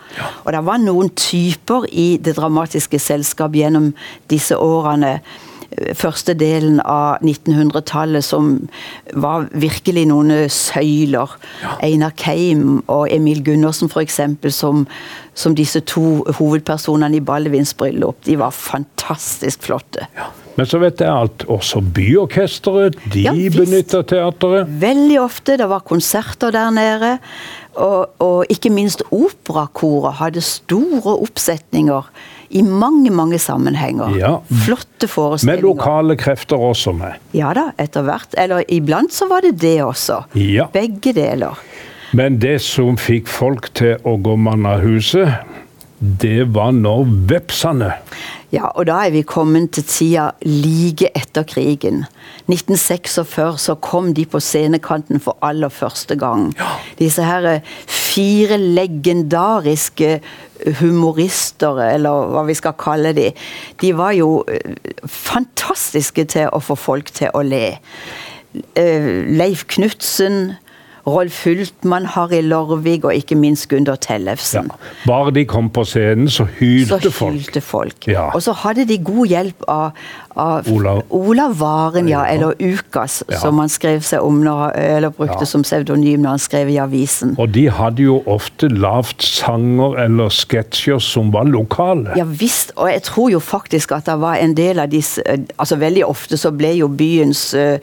Og 0.44 0.52
det 0.52 0.64
var 0.66 0.82
noen 0.82 1.10
typer 1.16 1.86
i 1.88 2.16
Det 2.22 2.36
Dramatiske 2.36 3.00
Selskap 3.00 3.56
gjennom 3.56 3.92
disse 4.30 4.58
årene 4.58 5.18
første 5.98 6.34
delen 6.38 6.80
av 6.84 7.22
1900-tallet 7.22 8.24
som 8.24 8.54
var 9.12 9.48
virkelig 9.52 10.06
noen 10.10 10.32
søyler. 10.52 11.36
Einar 11.84 12.14
Keim 12.18 12.82
og 12.86 13.08
Emil 13.12 13.42
Gundersen 13.46 13.90
f.eks. 13.92 14.20
Som, 14.54 14.86
som 15.34 15.56
disse 15.58 15.82
to 15.88 16.22
hovedpersonene 16.38 17.18
i 17.20 17.24
Ballevins 17.24 17.74
bryllup. 17.74 18.20
De 18.26 18.38
var 18.40 18.54
fantastisk 18.56 19.68
flotte. 19.68 20.08
Men 20.58 20.68
så 20.68 20.82
vet 20.82 21.00
jeg 21.00 21.08
at 21.08 21.44
også 21.50 21.80
byorkesteret, 21.96 22.98
de 23.12 23.24
Ja, 23.24 23.32
benytter 23.32 24.04
teateret. 24.04 24.68
Veldig 24.82 25.18
ofte. 25.22 25.56
Det 25.56 25.68
var 25.68 25.84
konserter 25.88 26.52
der 26.52 26.70
nede. 26.74 27.16
Og, 27.72 28.10
og 28.20 28.52
ikke 28.52 28.70
minst 28.70 29.02
operakoret 29.08 30.18
hadde 30.20 30.44
store 30.44 31.16
oppsetninger 31.24 32.10
i 32.52 32.62
mange, 32.62 33.10
mange 33.10 33.38
sammenhenger. 33.40 34.16
Ja. 34.18 34.32
Flotte 34.66 35.08
Med 35.46 35.62
lokale 35.64 36.16
krefter 36.20 36.60
også 36.60 36.92
med. 36.96 37.16
Ja 37.32 37.52
da, 37.56 37.70
etter 37.80 38.04
hvert. 38.06 38.34
Eller 38.38 38.64
iblant 38.68 39.12
så 39.12 39.28
var 39.30 39.42
det 39.42 39.56
det 39.62 39.78
også. 39.84 40.22
Ja. 40.36 40.68
Begge 40.72 41.14
deler. 41.16 41.58
Men 42.12 42.36
det 42.38 42.58
som 42.60 42.98
fikk 43.00 43.30
folk 43.32 43.70
til 43.78 43.96
å 44.04 44.18
gå 44.20 44.36
mann 44.36 44.66
av 44.68 44.84
huset, 44.84 45.32
det 46.02 46.48
var 46.54 46.72
når 46.74 47.04
vepsene 47.30 47.92
Ja, 48.52 48.68
og 48.74 48.88
da 48.88 48.98
er 49.06 49.12
vi 49.14 49.22
kommet 49.24 49.70
til 49.72 49.84
tida 49.88 50.24
like 50.44 51.08
etter 51.16 51.46
krigen. 51.48 52.02
1946 52.50 53.62
så 53.62 53.76
kom 53.80 54.10
de 54.12 54.26
på 54.28 54.42
scenekanten 54.44 55.22
for 55.24 55.38
aller 55.40 55.72
første 55.72 56.18
gang. 56.20 56.50
Disse 56.98 57.24
her 57.24 57.46
eh, 57.48 57.70
fire 57.88 58.58
legendariske 58.60 60.18
humorister, 60.82 61.80
eller 61.94 62.28
hva 62.34 62.44
vi 62.44 62.58
skal 62.58 62.76
kalle 62.76 63.14
de, 63.16 63.30
de 63.80 63.94
var 63.96 64.12
jo 64.18 64.42
eh, 64.44 64.76
fantastiske 65.08 66.26
til 66.34 66.52
å 66.52 66.60
få 66.60 66.76
folk 66.76 67.14
til 67.16 67.32
å 67.32 67.40
le. 67.46 67.78
Eh, 68.76 69.10
Leif 69.32 69.64
Knutsen, 69.72 70.58
Rolf 71.06 71.44
Hultmann, 71.44 72.04
Harry 72.06 72.40
Lorvig 72.42 73.04
og 73.04 73.14
ikke 73.14 73.34
minst 73.34 73.68
Gunder 73.68 73.96
ja, 73.96 73.96
Tellefsen. 73.96 74.68
Bare 75.06 75.32
de 75.34 75.42
kom 75.50 75.70
på 75.74 75.82
scenen, 75.84 76.28
så 76.30 76.44
hylte 76.60 77.10
folk. 77.10 77.12
Så 77.18 77.30
hylte 77.32 77.60
folk. 77.60 78.06
Ja. 78.06 78.28
Og 78.36 78.42
så 78.42 78.52
hadde 78.52 78.84
de 78.86 78.98
god 79.02 79.26
hjelp 79.26 79.64
av, 79.68 79.90
av 80.38 80.68
Olav. 80.70 81.02
Olav 81.10 81.56
Varen, 81.58 82.08
ja, 82.08 82.22
Ja. 82.24 82.34
eller 82.34 82.54
Ukas, 82.60 83.22
Ja. 83.30 83.38
som 83.38 83.58
han 83.58 83.68
skrev 83.68 84.00
seg 84.02 84.22
om, 84.22 84.42
når, 84.44 84.72
eller 84.76 85.10
brukte 85.10 85.40
Ja. 85.40 85.44
som 85.44 85.62
pseudonym 85.62 86.20
når 86.22 86.28
han 86.28 86.38
skrev 86.38 86.68
i 86.70 86.78
avisen. 86.78 87.34
Og 87.38 87.50
de 87.52 87.68
hadde 87.70 88.02
jo 88.02 88.22
ofte 88.26 88.68
lavt 88.68 89.22
sanger 89.22 89.98
eller 90.04 90.28
sketsjer 90.28 90.98
som 91.00 91.32
var 91.32 91.44
lokale. 91.44 92.12
Ja 92.16 92.24
visst, 92.24 92.72
og 92.76 92.88
jeg 92.92 93.02
tror 93.02 93.30
jo 93.30 93.38
faktisk 93.40 93.92
at 93.92 94.06
det 94.06 94.20
var 94.20 94.34
en 94.34 94.54
del 94.54 94.78
av 94.78 94.88
disse 94.90 95.22
Altså 95.58 95.76
veldig 95.78 96.04
ofte 96.06 96.36
så 96.36 96.50
ble 96.56 96.76
jo 96.78 96.88
byens 96.88 97.54
eh, 97.54 97.78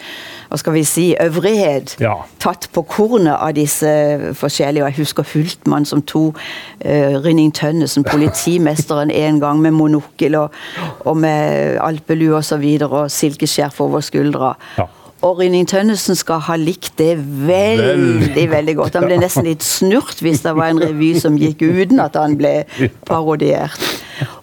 hva 0.49 0.57
skal 0.57 0.73
vi 0.73 0.83
si, 0.83 1.15
øvrighet 1.19 1.95
Ja. 1.99 2.15
tatt 2.39 2.67
på 2.73 2.83
kornet 3.09 3.35
av 3.35 3.53
disse 3.57 3.89
forskjellige. 4.37 4.83
Og 4.83 4.91
jeg 4.91 5.01
husker 5.01 5.27
Hultmann 5.33 5.87
som 5.89 6.01
to 6.01 6.29
uh, 6.29 7.15
Rynning 7.23 7.53
Tønnesen, 7.55 8.05
politimesteren, 8.07 9.11
en 9.11 9.41
gang 9.41 9.61
med 9.61 9.71
monokkel 9.71 10.35
og, 10.35 10.55
og 10.99 11.17
med 11.17 11.77
alpelue 11.81 12.37
og 12.37 12.45
så 12.45 12.57
videre, 12.61 13.05
og 13.05 13.11
silkeskjerf 13.11 13.81
over 13.81 14.05
skuldra. 14.05 14.53
Ja. 14.77 14.87
Og 15.21 15.39
Rynning 15.41 15.65
Tønnesen 15.67 16.15
skal 16.15 16.39
ha 16.47 16.55
likt 16.55 16.93
det 16.99 17.17
veldig, 17.19 18.45
Veldig 18.51 18.75
godt. 18.77 18.93
Han 18.95 19.07
ble 19.09 19.17
nesten 19.19 19.43
litt 19.49 19.63
snurt 19.67 20.21
hvis 20.23 20.45
det 20.45 20.53
var 20.55 20.69
en 20.71 20.79
revy 20.79 21.09
som 21.19 21.35
gikk 21.39 21.59
uten 21.67 21.99
at 21.99 22.15
han 22.15 22.38
ble 22.39 22.53
parodiert. 23.08 23.75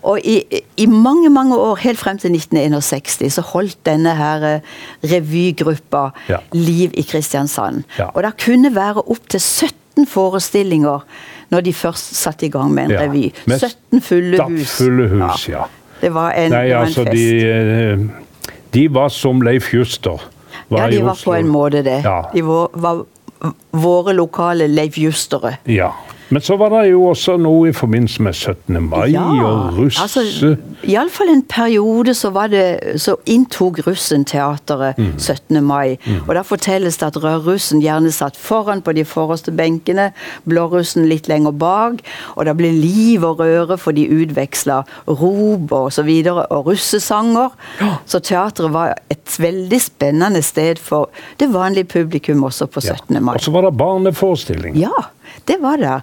Og 0.05 0.21
i, 0.21 0.37
i 0.77 0.87
mange, 0.89 1.31
mange 1.33 1.57
år, 1.57 1.81
helt 1.81 1.99
frem 2.01 2.21
til 2.21 2.35
1961, 2.37 3.33
så 3.39 3.45
holdt 3.55 3.79
denne 3.89 4.13
her 4.17 4.45
eh, 4.51 4.77
revygruppa 5.13 6.11
Ja. 6.29 6.43
liv 6.53 6.93
i 6.95 7.03
Kristiansand. 7.09 7.83
Ja. 7.99 8.11
Og 8.13 8.23
det 8.25 8.35
kunne 8.45 8.75
være 8.77 9.03
opptil 9.09 9.41
17 9.41 10.07
forestillinger 10.13 11.05
når 11.53 11.61
de 11.67 11.73
først 11.73 12.15
satte 12.21 12.47
i 12.47 12.53
gang 12.53 12.73
med 12.75 12.85
en 12.91 12.91
Ja. 12.99 13.03
revy. 13.07 13.31
17 13.49 14.01
fulle 14.05 14.45
hus. 14.45 14.69
Stappfulle 14.69 15.09
hus, 15.09 15.49
ja. 15.49 15.65
Det 16.01 16.13
var 16.15 16.31
en, 16.37 16.51
Nei, 16.53 16.67
det 16.69 16.75
var 16.77 16.81
en 16.83 16.87
altså, 16.87 17.05
fest. 17.05 17.17
de, 17.17 17.51
eh, 17.51 17.99
de 18.77 18.89
var 18.95 19.09
som 19.09 19.41
Leif 19.41 19.73
Juster. 19.75 20.21
Ja, 20.69 20.89
de 20.91 21.03
var 21.03 21.25
på 21.25 21.35
en 21.35 21.49
måte 21.49 21.83
det. 21.83 22.01
Ja. 22.05 22.31
De 22.33 22.43
var, 22.43 22.69
var 22.73 23.05
våre 23.71 24.13
lokale 24.13 24.69
Leif 24.69 24.99
Justere. 24.99 25.57
Ja. 25.65 25.93
Men 26.31 26.43
så 26.43 26.57
var 26.59 26.73
det 26.75 26.91
jo 26.91 27.05
også 27.13 27.37
noe 27.39 27.69
i 27.71 27.73
forbindelse 27.77 28.23
med 28.27 28.35
17. 28.35 28.81
mai 28.89 29.13
og 29.15 29.77
russe... 29.79 30.03
altså, 30.03 30.57
Iallfall 30.87 31.29
en 31.31 31.43
periode 31.49 32.15
så, 32.19 32.31
var 32.35 32.49
det, 32.53 32.65
så 33.01 33.15
inntok 33.27 33.79
russen 33.87 34.25
teateret 34.27 34.97
Mm. 34.97 35.13
17. 35.19 35.63
mai. 35.65 35.97
Og 36.29 36.35
da 36.35 36.43
fortelles 36.47 36.97
det 37.01 37.07
at 37.07 37.17
rødrussen 37.23 37.81
gjerne 37.83 38.11
satt 38.15 38.37
foran 38.37 38.81
på 38.83 38.93
de 38.97 39.05
forreste 39.05 39.53
benkene, 39.53 40.11
blårussen 40.49 41.07
litt 41.11 41.29
lenger 41.29 41.53
bak, 41.53 42.01
og 42.37 42.47
det 42.49 42.55
ble 42.59 42.71
liv 42.73 43.25
og 43.27 43.41
røre 43.41 43.77
for 43.79 43.93
de 43.97 44.07
utveksla 44.09 44.81
rop 45.09 45.73
og 45.73 45.93
så 45.93 46.03
videre, 46.07 46.47
og 46.51 46.67
russesanger. 46.71 47.51
Så 48.07 48.21
teateret 48.25 48.73
var 48.75 48.95
et 49.13 49.37
veldig 49.43 49.81
spennende 49.83 50.43
sted 50.43 50.79
for 50.83 51.11
det 51.41 51.51
vanlige 51.55 51.85
publikum 51.97 52.45
også 52.49 52.67
på 52.67 52.81
17. 52.85 53.23
mai. 53.23 53.35
Og 53.37 53.41
så 53.47 53.51
var 53.55 53.67
det 53.69 53.77
barneforestilling. 53.79 54.77
Ja, 54.81 54.93
det 55.45 55.59
var 55.63 55.81
det. 55.81 55.95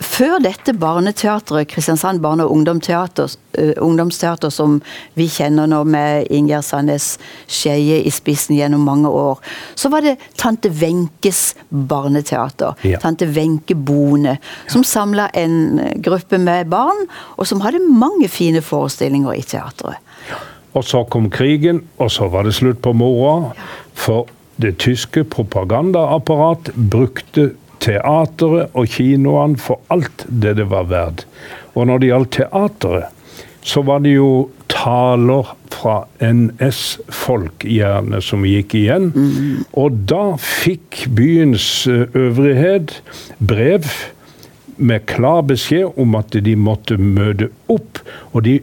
Før 0.00 0.38
dette 0.42 0.74
barneteatret, 0.76 1.68
Kristiansand 1.70 2.20
barne- 2.20 2.44
og 2.44 2.54
ungdomsteater, 2.56 3.30
uh, 3.58 3.72
ungdomsteater 3.82 4.50
som 4.50 4.80
vi 5.14 5.28
kjenner 5.30 5.70
nå 5.70 5.82
med 5.84 6.30
Ingjerd 6.30 6.66
Sandnes 6.66 7.18
Skeie 7.46 8.00
i 8.04 8.12
spissen 8.14 8.56
gjennom 8.58 8.84
mange 8.86 9.08
år, 9.08 9.40
så 9.74 9.90
var 9.92 10.06
det 10.06 10.16
Tante 10.36 10.70
Wenches 10.70 11.54
barneteater. 11.68 12.74
Ja. 12.82 12.98
Tante 13.02 13.26
Wenche 13.26 13.74
Bone, 13.74 14.38
som 14.66 14.84
samla 14.84 15.28
en 15.34 15.80
gruppe 16.02 16.38
med 16.38 16.70
barn, 16.70 17.06
og 17.36 17.46
som 17.46 17.60
hadde 17.64 17.82
mange 17.84 18.28
fine 18.28 18.62
forestillinger 18.62 19.36
i 19.38 19.42
teatret. 19.42 20.00
Og 20.76 20.84
så 20.86 21.02
kom 21.10 21.30
krigen, 21.30 21.82
og 21.98 22.12
så 22.14 22.28
var 22.30 22.46
det 22.46 22.54
slutt 22.54 22.82
på 22.82 22.92
moroa. 22.94 23.54
For 23.98 24.28
det 24.60 24.76
tyske 24.82 25.24
propagandaapparat 25.24 26.70
brukte 26.74 27.50
teateret 27.80 28.76
og 28.76 28.90
kinoene 28.92 29.60
for 29.60 29.80
alt 29.92 30.26
det 30.28 30.56
det 30.60 30.68
var 30.70 30.88
verdt. 30.90 31.26
Og 31.74 31.88
når 31.88 32.02
det 32.02 32.10
gjaldt 32.10 32.36
teateret, 32.38 33.16
så 33.62 33.82
var 33.84 34.00
det 34.04 34.14
jo 34.16 34.48
taler 34.70 35.50
fra 35.70 35.96
NS-folk 36.24 37.64
gjerne 37.66 38.20
som 38.24 38.46
gikk 38.48 38.74
igjen. 38.78 39.10
Og 39.78 40.00
da 40.10 40.36
fikk 40.40 41.04
byens 41.16 41.66
ø, 41.90 42.06
øvrighet 42.16 43.00
brev 43.38 43.86
med 44.80 45.04
klar 45.10 45.42
beskjed 45.48 45.98
om 46.00 46.16
at 46.18 46.36
de 46.44 46.56
måtte 46.56 46.96
møte 46.96 47.50
opp. 47.68 48.00
Og 48.32 48.44
de, 48.46 48.60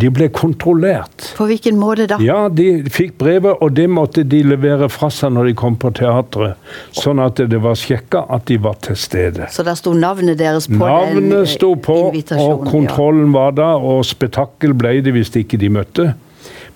de 0.00 0.10
ble 0.14 0.28
kontrollert. 0.34 1.28
På 1.36 1.46
hvilken 1.48 1.78
måte 1.80 2.06
da? 2.10 2.18
Ja, 2.22 2.48
de 2.48 2.84
fikk 2.92 3.16
brevet, 3.20 3.60
og 3.62 3.74
det 3.76 3.86
måtte 3.90 4.24
de 4.26 4.42
levere 4.46 4.88
fra 4.92 5.10
seg 5.12 5.34
når 5.36 5.50
de 5.50 5.54
kom 5.58 5.78
på 5.80 5.92
teatret. 5.96 6.60
Sånn 6.96 7.22
at 7.22 7.40
det 7.50 7.60
var 7.64 7.78
sjekka 7.78 8.24
at 8.34 8.46
de 8.50 8.58
var 8.64 8.78
til 8.84 8.98
stede. 8.98 9.48
Så 9.54 9.66
der 9.66 9.78
sto 9.78 9.94
navnet 9.96 10.38
deres 10.40 10.68
på 10.70 10.78
den 10.78 10.80
invitasjonen? 10.80 11.30
Navnet 11.30 11.54
sto 11.54 11.72
på, 11.78 11.98
og 12.44 12.68
kontrollen 12.70 13.28
ja. 13.30 13.34
var 13.38 13.56
der, 13.60 13.88
og 13.94 14.04
spetakkel 14.08 14.76
ble 14.78 14.98
det 15.04 15.14
hvis 15.16 15.32
ikke 15.38 15.60
de 15.60 15.72
møtte. 15.78 16.12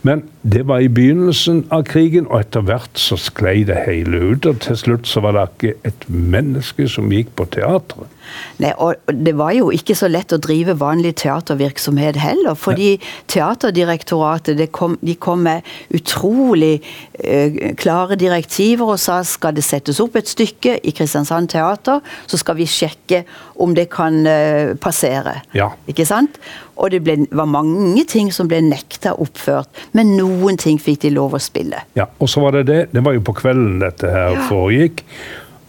Men 0.06 0.22
det 0.42 0.62
var 0.68 0.78
i 0.78 0.88
begynnelsen 0.88 1.64
av 1.74 1.82
krigen, 1.88 2.28
og 2.30 2.44
etter 2.44 2.62
hvert 2.66 3.00
så 3.00 3.18
sklei 3.18 3.64
det 3.66 3.80
hele 3.88 4.20
ut. 4.30 4.46
Og 4.46 4.60
til 4.62 4.78
slutt 4.78 5.10
så 5.10 5.22
var 5.24 5.34
det 5.34 5.48
ikke 5.48 5.90
et 5.90 6.06
menneske 6.08 6.86
som 6.90 7.10
gikk 7.12 7.34
på 7.38 7.48
teatret. 7.58 8.14
Nei, 8.60 8.72
og 8.76 8.94
Det 9.08 9.34
var 9.38 9.54
jo 9.56 9.70
ikke 9.74 9.96
så 9.96 10.08
lett 10.10 10.32
å 10.34 10.40
drive 10.42 10.76
vanlig 10.78 11.14
teatervirksomhet 11.22 12.18
heller. 12.20 12.54
Fordi 12.58 12.90
Nei. 12.96 13.12
Teaterdirektoratet 13.32 14.60
kom, 14.72 14.98
de 15.00 15.14
kom 15.16 15.42
med 15.46 15.66
utrolig 15.94 16.78
eh, 17.18 17.74
klare 17.78 18.18
direktiver 18.20 18.94
og 18.94 19.00
sa 19.00 19.20
skal 19.26 19.56
det 19.56 19.64
settes 19.66 20.00
opp 20.04 20.18
et 20.20 20.28
stykke 20.28 20.78
i 20.84 20.94
Kristiansand 20.94 21.50
Teater, 21.52 22.02
så 22.26 22.40
skal 22.40 22.58
vi 22.60 22.68
sjekke 22.68 23.24
om 23.58 23.74
det 23.76 23.88
kan 23.92 24.20
eh, 24.26 24.74
passere. 24.80 25.40
Ja. 25.56 25.72
Ikke 25.90 26.06
sant? 26.08 26.38
Og 26.78 26.92
det 26.94 27.02
ble, 27.06 27.16
var 27.34 27.48
mange 27.50 28.04
ting 28.08 28.30
som 28.34 28.48
ble 28.50 28.60
nekta 28.62 29.16
oppført, 29.18 29.70
men 29.98 30.14
noen 30.18 30.58
ting 30.60 30.78
fikk 30.82 31.02
de 31.06 31.14
lov 31.16 31.34
å 31.34 31.42
spille. 31.42 31.82
Ja, 31.98 32.06
Og 32.18 32.30
så 32.30 32.42
var 32.44 32.54
det 32.58 32.68
det. 32.70 32.80
Det 32.94 33.04
var 33.04 33.16
jo 33.16 33.24
på 33.26 33.34
kvelden 33.40 33.80
dette 33.82 34.10
her 34.12 34.36
ja. 34.36 34.44
foregikk, 34.48 35.02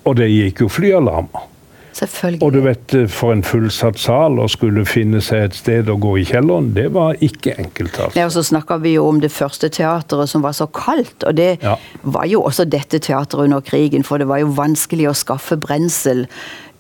og 0.06 0.20
det 0.22 0.30
gikk 0.30 0.66
jo 0.66 0.70
flyalarmer. 0.72 1.50
Selvfølgelig. 2.00 2.44
Og 2.46 2.54
du 2.54 2.60
vet, 2.64 2.94
eh, 2.94 3.08
for 3.12 3.34
en 3.34 3.44
fullsatt 3.44 4.00
sal 4.00 4.40
å 4.40 4.48
skulle 4.52 4.86
finne 4.88 5.20
seg 5.26 5.50
et 5.50 5.58
sted 5.58 5.90
å 5.92 5.98
gå 6.00 6.14
i 6.22 6.26
kjelleren, 6.30 6.72
det 6.76 6.88
var 6.96 7.20
ikke 7.26 7.58
enkelt. 7.60 7.98
Altså. 7.98 8.20
Ja, 8.20 8.28
og 8.30 8.36
så 8.36 8.44
snakka 8.46 8.78
vi 8.84 8.94
jo 8.96 9.08
om 9.10 9.20
det 9.24 9.32
første 9.36 9.72
teateret 9.74 10.32
som 10.32 10.46
var 10.46 10.56
så 10.56 10.70
kaldt, 10.72 11.26
og 11.26 11.36
det 11.36 11.58
ja. 11.64 11.76
var 12.04 12.30
jo 12.30 12.44
også 12.48 12.68
dette 12.70 13.02
teateret 13.04 13.50
under 13.50 13.66
krigen, 13.66 14.06
for 14.08 14.22
det 14.22 14.30
var 14.30 14.44
jo 14.44 14.54
vanskelig 14.56 15.10
å 15.10 15.18
skaffe 15.18 15.60
brensel 15.60 16.28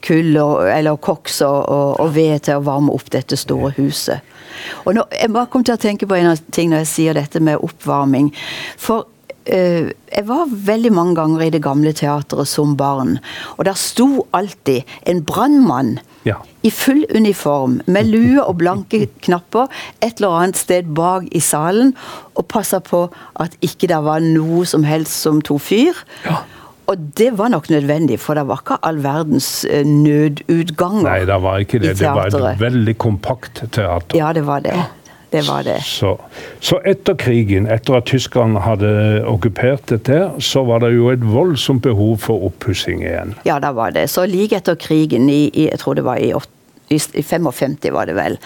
kull 0.05 0.35
og, 0.39 0.63
eller 0.71 0.99
koks 1.01 1.41
og, 1.45 1.59
og, 1.69 1.93
og, 1.99 2.11
ved 2.15 2.45
til 2.47 2.59
å 2.59 2.65
varme 2.65 2.93
opp 2.95 3.11
dette 3.13 3.37
store 3.39 3.73
huset. 3.77 4.25
Og 4.85 4.95
nå, 4.97 5.05
Jeg 5.15 5.31
bare 5.33 5.49
kom 5.51 5.63
til 5.63 5.77
å 5.77 5.81
tenke 5.81 6.07
på 6.09 6.17
en 6.17 6.35
ting 6.51 6.71
når 6.71 6.83
jeg 6.83 6.93
sier 6.93 7.17
dette 7.17 7.39
med 7.43 7.61
oppvarming. 7.63 8.31
For 8.79 9.05
uh, 9.05 9.89
jeg 9.89 10.27
var 10.27 10.51
veldig 10.51 10.91
mange 10.95 11.15
ganger 11.19 11.45
i 11.45 11.51
det 11.53 11.63
gamle 11.63 11.93
teatret 11.95 12.49
som 12.49 12.75
barn, 12.79 13.17
og 13.57 13.65
der 13.69 13.79
sto 13.79 14.27
alltid 14.35 14.87
en 15.09 15.23
brannmann. 15.25 15.97
Ja. 16.27 16.41
I 16.67 16.69
full 16.75 17.05
uniform, 17.15 17.79
med 17.87 18.09
lue 18.11 18.43
og 18.43 18.57
blanke 18.59 19.05
knapper, 19.25 19.71
et 20.03 20.19
eller 20.19 20.41
annet 20.41 20.59
sted 20.59 20.91
bak 20.95 21.29
i 21.31 21.41
salen, 21.43 21.95
og 22.35 22.49
passa 22.51 22.81
på 22.83 23.07
at 23.39 23.55
ikke 23.65 23.89
det 23.91 24.01
var 24.03 24.23
noe 24.25 24.65
som 24.67 24.83
helst 24.87 25.23
som 25.23 25.43
tok 25.45 25.63
fyr. 25.69 26.03
Ja. 26.27 26.41
Og 26.89 26.97
det 27.17 27.29
var 27.37 27.51
nok 27.53 27.69
nødvendig, 27.69 28.17
for 28.19 28.37
det 28.37 28.47
var 28.49 28.63
ikke 28.63 28.79
all 28.87 29.01
verdens 29.03 29.65
eh, 29.69 29.85
nødutganger 29.85 31.05
Nei, 31.05 31.19
det 31.29 31.41
var 31.43 31.61
ikke 31.61 31.81
det. 31.83 31.97
Det 31.99 32.13
var 32.15 32.33
et 32.33 32.61
veldig 32.61 32.95
kompakt 32.97 33.61
teater. 33.69 34.17
Ja, 34.17 34.33
det 34.33 34.47
var 34.47 34.65
det. 34.65 34.73
Det 35.29 35.43
var 35.45 35.61
det. 35.61 35.77
Så, 35.85 36.15
så, 36.59 36.79
etter 36.89 37.13
krigen, 37.13 37.67
etter 37.69 37.99
at 37.99 38.07
tyskerne 38.09 38.63
hadde 38.65 38.89
okkupert 39.29 39.85
dette, 39.91 40.23
så 40.41 40.63
var 40.65 40.81
det 40.81 40.95
jo 40.95 41.11
et 41.13 41.21
voldsomt 41.21 41.83
behov 41.85 42.17
for 42.23 42.47
oppussing 42.49 43.03
igjen. 43.05 43.35
Ja, 43.45 43.59
det 43.61 43.75
var 43.77 43.93
det. 43.93 44.07
Så 44.09 44.25
like 44.25 44.57
etter 44.57 44.79
krigen, 44.81 45.29
i, 45.29 45.51
i, 45.53 45.67
jeg 45.69 45.77
tror 45.83 45.99
det 45.99 46.07
var 46.07 46.17
i, 46.17 46.33
i 46.89 47.23
55 47.23 47.77
var 47.93 48.09
det 48.09 48.15
vel, 48.17 48.37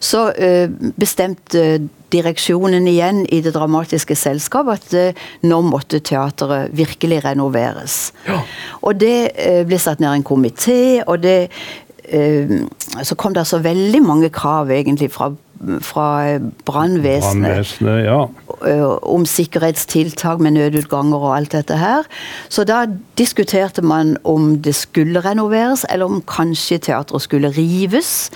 så 0.00 0.28
uh, 0.32 0.72
bestemte 0.96 1.82
direksjonen 2.12 2.86
igjen 2.88 3.22
i 3.32 3.40
Det 3.44 3.54
Dramatiske 3.54 4.16
Selskap 4.18 4.68
at 4.72 4.88
uh, 4.96 5.22
nå 5.48 5.60
måtte 5.66 6.02
teateret 6.04 6.72
virkelig 6.76 7.22
renoveres. 7.24 8.12
Ja. 8.28 8.42
Og 8.82 9.00
det 9.00 9.16
ble 9.68 9.78
satt 9.80 10.02
ned 10.02 10.12
en 10.12 10.26
komité, 10.26 11.02
og 11.06 11.22
det 11.22 11.48
Så 13.02 13.14
kom 13.14 13.32
det 13.32 13.40
altså 13.40 13.62
veldig 13.62 14.00
mange 14.02 14.28
krav 14.28 14.68
egentlig 14.70 15.06
fra, 15.14 15.30
fra 15.80 16.38
brannvesenet. 16.66 17.76
Ja. 17.82 18.26
Om 19.02 19.26
sikkerhetstiltak 19.26 20.42
med 20.42 20.56
nødutganger 20.58 21.16
og 21.18 21.36
alt 21.36 21.52
dette 21.52 21.78
her. 21.78 22.08
Så 22.48 22.64
da 22.68 22.84
diskuterte 23.18 23.82
man 23.82 24.16
om 24.24 24.56
det 24.62 24.74
skulle 24.74 25.20
renoveres, 25.24 25.86
eller 25.90 26.10
om 26.10 26.22
kanskje 26.26 26.78
teatret 26.78 27.22
skulle 27.22 27.52
rives. 27.56 28.30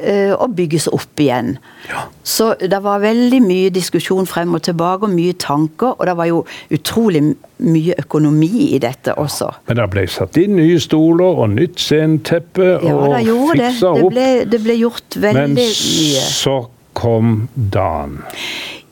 Eh, 0.00 0.32
og 0.32 0.54
bygges 0.56 0.86
opp 0.88 1.20
igjen. 1.20 1.58
Ja. 1.90 2.06
Så 2.24 2.54
det 2.60 2.78
var 2.80 3.02
veldig 3.02 3.40
mye 3.44 3.72
diskusjon 3.74 4.24
frem 4.28 4.54
og 4.56 4.62
tilbake, 4.64 5.04
og 5.04 5.12
mye 5.12 5.34
tanker. 5.36 5.92
Og 5.92 6.06
det 6.08 6.14
var 6.16 6.28
jo 6.30 6.38
utrolig 6.72 7.20
mye 7.60 7.98
økonomi 8.00 8.70
i 8.70 8.78
dette 8.80 9.12
også. 9.20 9.50
Men 9.68 9.76
det 9.82 9.88
ble 9.92 10.06
satt 10.08 10.38
inn 10.40 10.56
nye 10.56 10.80
stoler 10.80 11.42
og 11.44 11.52
nytt 11.52 11.82
sceneteppe 11.84 12.70
ja, 12.80 12.94
og 12.94 13.18
fiksa 13.52 13.92
opp. 13.92 14.00
Det 14.00 14.14
ble, 14.14 14.28
det 14.54 14.62
ble 14.64 14.78
gjort 14.80 15.20
veldig 15.20 15.48
mye. 15.52 15.68
Men 15.68 16.32
så 16.40 16.59
kom 17.00 17.48
dagen. 17.54 18.20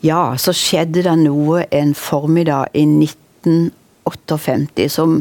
Ja, 0.01 0.37
så 0.39 0.53
skjedde 0.55 1.03
det 1.05 1.15
noe 1.21 1.65
en 1.75 1.93
formiddag 1.97 2.71
i 2.73 2.85
1958 2.87 4.87
som 4.89 5.19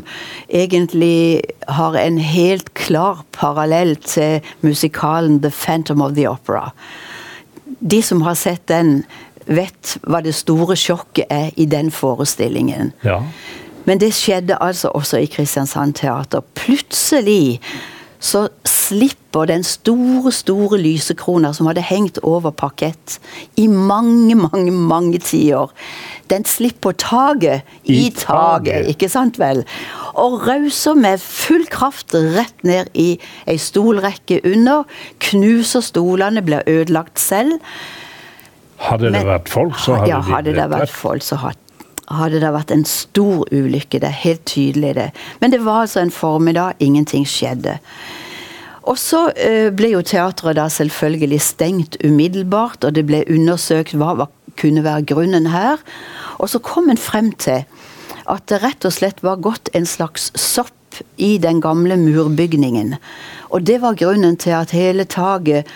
egentlig 0.48 1.42
har 1.68 1.98
en 1.98 2.18
helt 2.22 2.72
klar 2.79 3.24
parallell 3.37 3.96
til 3.96 4.40
musikalen 4.62 5.40
'The 5.42 5.51
Phantom 5.51 6.03
of 6.03 6.14
the 6.14 6.29
Opera'. 6.29 6.70
De 7.81 8.03
som 8.03 8.22
har 8.22 8.35
sett 8.35 8.68
den, 8.68 9.05
vet 9.46 9.98
hva 10.03 10.20
det 10.20 10.35
store 10.35 10.77
sjokket 10.77 11.24
er 11.31 11.51
i 11.57 11.64
den 11.64 11.90
forestillingen. 11.90 12.92
Ja. 13.05 13.22
Men 13.85 14.01
det 14.01 14.14
skjedde 14.14 14.59
altså 14.61 14.88
også 14.88 15.16
i 15.16 15.27
Kristiansand 15.27 15.94
Teater. 15.94 16.40
Plutselig 16.55 17.61
så 18.18 18.48
slipper 18.66 19.46
den 19.46 19.62
store, 19.66 20.33
store 20.35 20.78
lysekrona 20.81 21.52
som 21.54 21.68
hadde 21.70 21.85
hengt 21.87 22.18
over 22.26 22.50
parkett 22.50 23.18
i 23.61 23.68
mange, 23.70 24.35
mange, 24.38 24.72
mange 24.72 25.20
tiår, 25.22 25.70
den 26.33 26.44
slipper 26.48 26.96
taket 26.98 27.68
i, 27.85 28.09
I 28.09 28.11
taket, 28.16 28.88
ikke 28.90 29.09
sant 29.12 29.38
vel? 29.40 29.62
Og 30.18 30.40
rauser 30.48 30.98
med 30.98 31.22
full 31.22 31.64
kraft 31.70 32.16
rett 32.16 32.66
ned 32.66 32.90
i 32.98 33.12
ei 33.48 33.57
stolrekke 33.61 34.40
under. 34.42 34.85
Knuser 35.22 35.85
stolene, 35.85 36.42
blir 36.42 36.66
ødelagt 36.66 37.22
selv. 37.22 37.62
Hadde 38.83 39.12
det 39.14 39.24
vært 39.26 39.48
folk, 39.50 39.78
så 39.78 39.98
hadde 39.98 40.11
ja, 40.11 40.20
de 40.22 40.33
hadde 40.35 40.59
det 40.59 40.68
vært 40.70 40.94
folk, 40.94 41.24
så 41.24 41.38
hadde 41.42 41.67
hadde 42.11 42.40
det 42.42 42.53
vært 42.55 42.73
en 42.75 42.87
stor 42.88 43.44
ulykke. 43.53 44.01
Det 44.01 44.09
er 44.09 44.23
helt 44.23 44.44
tydelig, 44.49 44.94
det. 44.97 45.11
Men 45.40 45.53
det 45.53 45.61
var 45.64 45.85
altså 45.85 46.01
en 46.01 46.14
formiddag, 46.14 46.79
ingenting 46.81 47.27
skjedde. 47.29 47.79
Og 48.88 48.97
så 48.97 49.27
eh, 49.37 49.68
ble 49.75 49.92
jo 49.92 50.01
teatret 50.07 50.57
da 50.57 50.68
selvfølgelig 50.73 51.40
stengt 51.44 51.99
umiddelbart, 52.05 52.85
og 52.85 52.97
det 52.97 53.05
ble 53.09 53.25
undersøkt 53.29 53.97
hva, 53.99 54.14
hva 54.16 54.29
kunne 54.59 54.85
være 54.87 55.05
grunnen 55.11 55.51
her. 55.53 55.83
Og 56.38 56.49
så 56.49 56.62
kom 56.64 56.88
en 56.88 57.01
frem 57.01 57.33
til 57.37 57.66
at 58.29 58.49
det 58.49 58.62
rett 58.62 58.85
og 58.88 58.94
slett 58.94 59.23
var 59.25 59.40
gått 59.44 59.71
en 59.77 59.87
slags 59.88 60.31
sopp 60.37 60.75
i 61.21 61.37
den 61.38 61.61
gamle 61.61 61.97
murbygningen. 62.01 62.97
Og 63.53 63.64
det 63.68 63.79
var 63.85 63.99
grunnen 64.01 64.37
til 64.40 64.57
at 64.57 64.75
hele 64.77 65.05
taket 65.09 65.68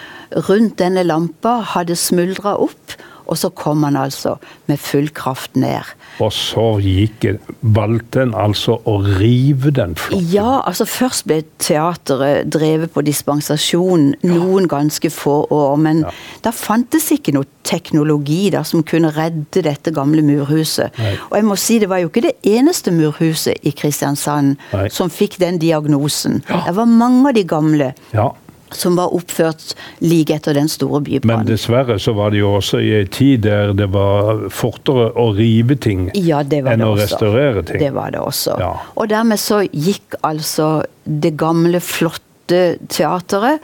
rundt 0.48 0.78
denne 0.80 1.04
lampa 1.06 1.60
hadde 1.74 1.96
smuldra 1.96 2.56
opp. 2.60 2.96
Og 3.26 3.38
så 3.38 3.50
kom 3.54 3.84
han 3.86 3.96
altså 3.96 4.36
med 4.70 4.80
full 4.82 5.10
kraft 5.14 5.56
ned. 5.56 5.94
Og 6.22 6.32
så 6.34 6.66
gikk 6.82 7.24
valgte 7.60 8.22
en 8.26 8.34
altså 8.36 8.76
å 8.88 8.98
rive 9.04 9.72
den 9.74 9.94
flokken? 9.98 10.28
Ja, 10.32 10.60
altså 10.66 10.86
først 10.88 11.26
ble 11.28 11.40
teateret 11.62 12.50
drevet 12.52 12.92
på 12.94 13.04
dispensasjon 13.06 14.12
noen 14.26 14.68
ganske 14.70 15.10
få 15.12 15.42
år. 15.52 15.76
Men 15.82 16.04
ja. 16.06 16.12
da 16.44 16.52
fantes 16.54 17.10
ikke 17.14 17.34
noe 17.36 17.48
teknologi 17.66 18.50
da 18.52 18.64
som 18.66 18.84
kunne 18.86 19.12
redde 19.14 19.64
dette 19.64 19.94
gamle 19.94 20.24
murhuset. 20.26 20.92
Nei. 21.00 21.14
Og 21.30 21.38
jeg 21.38 21.48
må 21.48 21.58
si 21.60 21.78
det 21.82 21.90
var 21.92 22.02
jo 22.02 22.10
ikke 22.10 22.26
det 22.26 22.36
eneste 22.48 22.92
murhuset 22.94 23.62
i 23.66 23.74
Kristiansand 23.76 24.56
Nei. 24.72 24.86
som 24.92 25.12
fikk 25.12 25.38
den 25.42 25.60
diagnosen. 25.62 26.42
Ja. 26.50 26.64
Det 26.68 26.76
var 26.78 26.90
mange 26.90 27.30
av 27.30 27.38
de 27.38 27.46
gamle. 27.48 27.92
Ja 28.12 28.32
som 28.78 28.96
var 28.98 29.14
oppført 29.14 29.74
like 30.04 30.34
etter 30.34 30.56
den 30.56 30.68
store 30.70 31.02
bybrannen. 31.04 31.46
Men 31.46 31.50
dessverre 31.50 31.98
så 32.02 32.14
var 32.16 32.34
det 32.34 32.42
jo 32.42 32.54
også 32.58 32.82
i 32.82 32.92
en 33.00 33.12
tid 33.12 33.46
der 33.46 33.72
det 33.76 33.88
var 33.94 34.46
fortere 34.52 35.10
å 35.18 35.30
rive 35.36 35.76
ting 35.80 36.08
ja, 36.18 36.42
enn 36.42 36.84
å 36.86 36.94
restaurere 36.98 37.64
ting. 37.68 37.82
Det 37.82 37.92
var 37.94 38.14
det 38.14 38.22
også. 38.22 38.58
Ja. 38.60 38.74
Og 38.96 39.10
dermed 39.12 39.40
så 39.40 39.62
gikk 39.70 40.18
altså 40.22 40.82
det 41.04 41.34
gamle, 41.40 41.80
flotte 41.82 42.62
teateret 42.92 43.62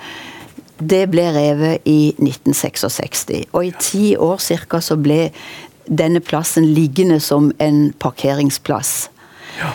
det 0.78 1.08
ble 1.10 1.24
revet 1.34 1.86
i 1.90 2.14
1966. 2.14 3.24
Og 3.52 3.64
i 3.66 3.72
ti 3.82 4.04
år 4.14 4.38
ca. 4.68 4.80
så 4.80 4.96
ble 4.96 5.28
denne 5.88 6.20
plassen 6.20 6.68
liggende 6.74 7.18
som 7.20 7.50
en 7.58 7.88
parkeringsplass. 7.98 9.10
Ja. 9.58 9.72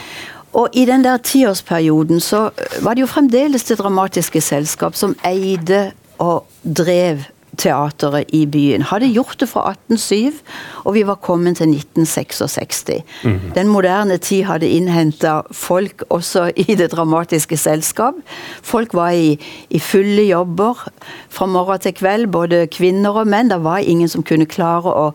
Og 0.53 0.69
i 0.77 0.85
den 0.85 1.03
der 1.03 1.17
tiårsperioden 1.17 2.19
så 2.21 2.49
var 2.85 2.93
det 2.93 3.01
jo 3.01 3.09
fremdeles 3.09 3.63
Det 3.63 3.79
Dramatiske 3.79 4.41
Selskap 4.41 4.95
som 4.95 5.15
eide 5.25 5.91
og 6.21 6.45
drev 6.63 7.25
teateret 7.57 8.31
i 8.33 8.45
byen. 8.49 8.85
Hadde 8.89 9.11
gjort 9.13 9.37
det 9.41 9.47
fra 9.51 9.65
1807, 9.71 10.41
og 10.83 10.95
vi 10.97 11.03
var 11.07 11.19
kommet 11.23 11.57
til 11.57 11.69
1966. 11.69 12.83
Mm. 13.23 13.39
Den 13.55 13.69
moderne 13.71 14.17
tid 14.17 14.43
hadde 14.47 14.69
innhenta 14.69 15.41
folk 15.51 16.03
også 16.09 16.49
i 16.55 16.75
det 16.79 16.91
dramatiske 16.91 17.57
selskap. 17.57 18.17
Folk 18.61 18.93
var 18.93 19.13
i, 19.13 19.37
i, 19.69 19.79
fulle 19.79 20.25
jobber 20.27 20.85
fra 21.29 21.45
morgen 21.45 21.79
til 21.79 21.95
kveld, 21.97 22.27
både 22.33 22.65
kvinner 22.73 23.21
og 23.23 23.29
menn. 23.29 23.51
Det 23.51 23.61
var 23.63 23.85
ingen 23.85 24.09
som 24.09 24.25
kunne 24.25 24.49
klare 24.49 24.89
å 24.89 25.09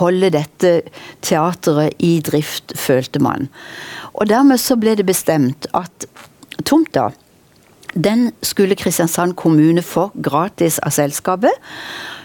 holde 0.00 0.32
dette 0.34 0.80
teateret 1.22 1.94
i 1.98 2.18
drift, 2.24 2.74
følte 2.78 3.22
man. 3.22 3.48
Og 4.14 4.28
dermed 4.30 4.60
så 4.62 4.76
ble 4.78 4.96
det 4.98 5.06
bestemt 5.06 5.68
at 5.74 6.06
tomta 6.64 7.10
den 7.94 8.32
skulle 8.42 8.76
Kristiansand 8.78 9.36
kommune 9.38 9.82
få 9.82 10.10
gratis 10.14 10.78
av 10.82 10.94
selskapet, 10.94 11.52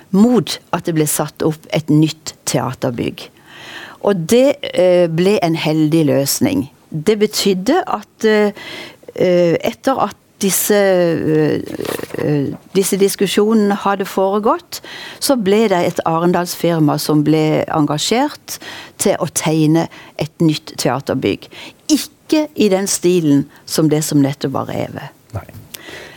mot 0.10 0.56
at 0.74 0.88
det 0.88 0.96
ble 0.98 1.06
satt 1.10 1.44
opp 1.46 1.68
et 1.76 1.90
nytt 1.94 2.34
teaterbygg. 2.50 3.28
Og 4.08 4.24
det 4.32 4.56
eh, 4.74 5.06
ble 5.12 5.38
en 5.44 5.58
heldig 5.60 6.06
løsning. 6.10 6.70
Det 6.90 7.20
betydde 7.22 7.84
at 7.86 8.26
eh, 8.26 8.56
etter 9.60 10.02
at 10.08 10.18
disse, 10.42 10.76
eh, 10.76 12.48
disse, 12.76 12.98
diskusjonene 12.98 13.76
hadde 13.84 14.08
foregått, 14.08 14.80
så 15.20 15.36
ble 15.36 15.66
det 15.72 15.82
et 15.84 16.02
arendalsfirma 16.08 16.98
som 17.02 17.26
ble 17.28 17.66
engasjert 17.76 18.58
til 18.98 19.20
å 19.20 19.28
tegne 19.36 19.90
et 20.18 20.34
nytt 20.42 20.78
teaterbygg. 20.80 21.50
Ikke 21.92 22.48
i 22.56 22.70
den 22.72 22.88
stilen 22.88 23.48
som 23.66 23.92
det 23.92 24.04
som 24.08 24.24
nettopp 24.24 24.56
var 24.56 24.72
revet. 24.72 25.19
Nei. 25.36 25.48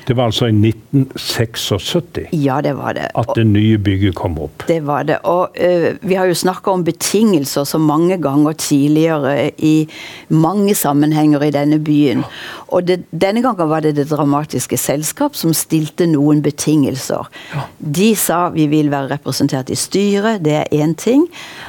Det 0.06 0.16
var 0.16 0.24
altså 0.24 0.48
i 0.50 0.54
1976 0.54 2.32
ja, 2.32 2.60
det 2.62 2.72
var 2.74 2.94
det. 2.96 3.06
at 3.14 3.30
det 3.36 3.44
nye 3.46 3.78
bygget 3.78 4.14
kom 4.18 4.34
opp? 4.42 4.64
Det 4.66 4.80
var 4.86 5.06
det. 5.06 5.20
Og 5.30 5.54
uh, 5.54 5.94
vi 6.00 6.16
har 6.18 6.26
jo 6.26 6.34
snakka 6.34 6.72
om 6.74 6.84
betingelser 6.84 7.64
så 7.64 7.78
mange 7.78 8.18
ganger 8.22 8.52
tidligere 8.52 9.50
i 9.58 9.88
mange 10.28 10.74
sammenhenger 10.74 11.44
i 11.46 11.50
denne 11.54 11.78
byen. 11.78 12.24
Og 12.68 12.88
det, 12.88 13.02
denne 13.10 13.42
gangen 13.42 13.68
var 13.70 13.80
det 13.80 13.94
Det 13.96 14.08
Dramatiske 14.10 14.76
Selskap 14.76 15.36
som 15.38 15.54
stilte 15.54 16.06
noen 16.10 16.42
betingelser. 16.42 17.30
Ja. 17.54 17.66
De 17.78 18.14
sa 18.18 18.48
vi 18.50 18.66
vil 18.66 18.90
være 18.90 19.14
representert 19.14 19.70
i 19.70 19.78
styret, 19.78 20.42
det 20.44 20.56
er 20.64 20.66
én 20.72 20.96
ting. 20.98 21.28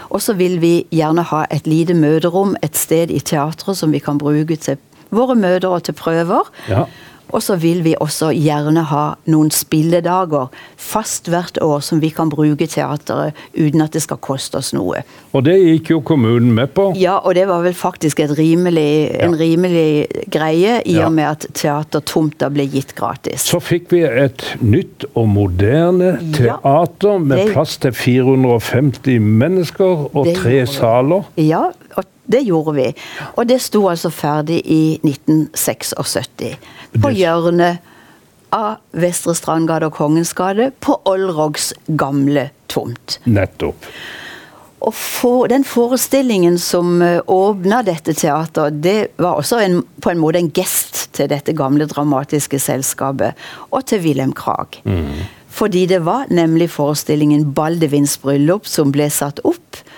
Og 0.10 0.22
så 0.22 0.34
vil 0.34 0.60
vi 0.62 0.88
gjerne 0.92 1.22
ha 1.22 1.46
et 1.52 1.68
lite 1.68 1.94
møterom 1.94 2.58
et 2.64 2.76
sted 2.78 3.14
i 3.14 3.22
teatret 3.22 3.78
som 3.78 3.94
vi 3.94 4.02
kan 4.02 4.18
bruke 4.18 4.58
til 4.58 4.82
våre 5.14 5.36
møter 5.38 5.70
og 5.70 5.84
til 5.86 5.94
prøver. 5.94 6.50
Ja. 6.70 6.88
Og 7.34 7.42
så 7.44 7.56
vil 7.62 7.84
vi 7.86 7.96
også 7.98 8.32
gjerne 8.36 8.84
ha 8.90 9.04
noen 9.32 9.50
spilledager 9.54 10.52
fast 10.78 11.30
hvert 11.32 11.58
år 11.64 11.82
som 11.86 12.02
vi 12.04 12.12
kan 12.14 12.30
bruke 12.30 12.68
teateret 12.70 13.38
uten 13.56 13.82
at 13.86 13.96
det 13.96 14.04
skal 14.06 14.20
koste 14.24 14.60
oss 14.60 14.74
noe. 14.76 15.02
Og 15.34 15.46
det 15.48 15.56
gikk 15.58 15.94
jo 15.96 16.02
kommunen 16.06 16.54
med 16.54 16.74
på? 16.78 16.92
Ja, 17.00 17.18
og 17.24 17.36
det 17.38 17.48
var 17.50 17.64
vel 17.66 17.76
faktisk 17.78 18.22
rimelig, 18.38 19.10
ja. 19.10 19.24
en 19.26 19.38
rimelig 19.40 19.88
greie 20.34 20.80
i 20.86 20.98
ja. 21.00 21.08
og 21.08 21.16
med 21.18 21.30
at 21.32 21.48
teatertomta 21.58 22.52
ble 22.54 22.68
gitt 22.70 22.94
gratis. 22.98 23.48
Så 23.50 23.62
fikk 23.64 23.92
vi 23.96 24.04
et 24.06 24.46
nytt 24.62 25.08
og 25.14 25.30
moderne 25.34 26.16
teater 26.36 27.22
med 27.24 27.40
det, 27.40 27.52
plass 27.54 27.80
til 27.82 27.96
450 27.98 29.20
mennesker 29.44 30.10
og 30.12 30.34
tre 30.38 30.64
saler. 30.70 31.26
Ja, 31.42 31.70
og 31.98 32.10
det 32.26 32.44
gjorde 32.48 32.76
vi. 32.78 32.88
Og 33.36 33.48
det 33.50 33.60
sto 33.62 33.88
altså 33.92 34.12
ferdig 34.14 34.62
i 34.66 35.00
1976. 35.04 36.56
På 37.02 37.12
hjørnet 37.14 37.82
av 38.54 38.82
Vestre 39.02 39.34
Strandgade 39.38 39.90
og 39.90 39.96
Kongens 39.98 40.34
gate, 40.38 40.72
på 40.84 41.00
Olrogs 41.10 41.72
gamle 41.88 42.50
tomt. 42.72 43.20
Nettopp. 43.26 43.88
Og 44.84 44.92
for, 44.94 45.48
Den 45.48 45.64
forestillingen 45.64 46.58
som 46.60 47.00
uh, 47.02 47.22
åpna 47.32 47.82
dette 47.88 48.14
teateret, 48.20 48.82
det 48.84 48.98
var 49.16 49.40
også 49.40 49.62
en, 49.64 49.80
på 50.04 50.12
en 50.12 50.20
måte 50.20 50.42
en 50.42 50.52
gest 50.52 51.08
til 51.16 51.30
dette 51.32 51.56
gamle 51.56 51.88
dramatiske 51.88 52.60
selskapet, 52.60 53.40
og 53.72 53.88
til 53.88 54.04
Wilhelm 54.04 54.36
Krag. 54.36 54.82
Mm. 54.84 55.24
Fordi 55.54 55.86
det 55.86 56.02
var 56.04 56.26
nemlig 56.30 56.70
forestillingen 56.74 57.54
'Baldevins 57.54 58.18
bryllup' 58.20 58.68
som 58.68 58.92
ble 58.92 59.10
satt 59.10 59.40
opp 59.46 59.64
Eh, 59.74 59.93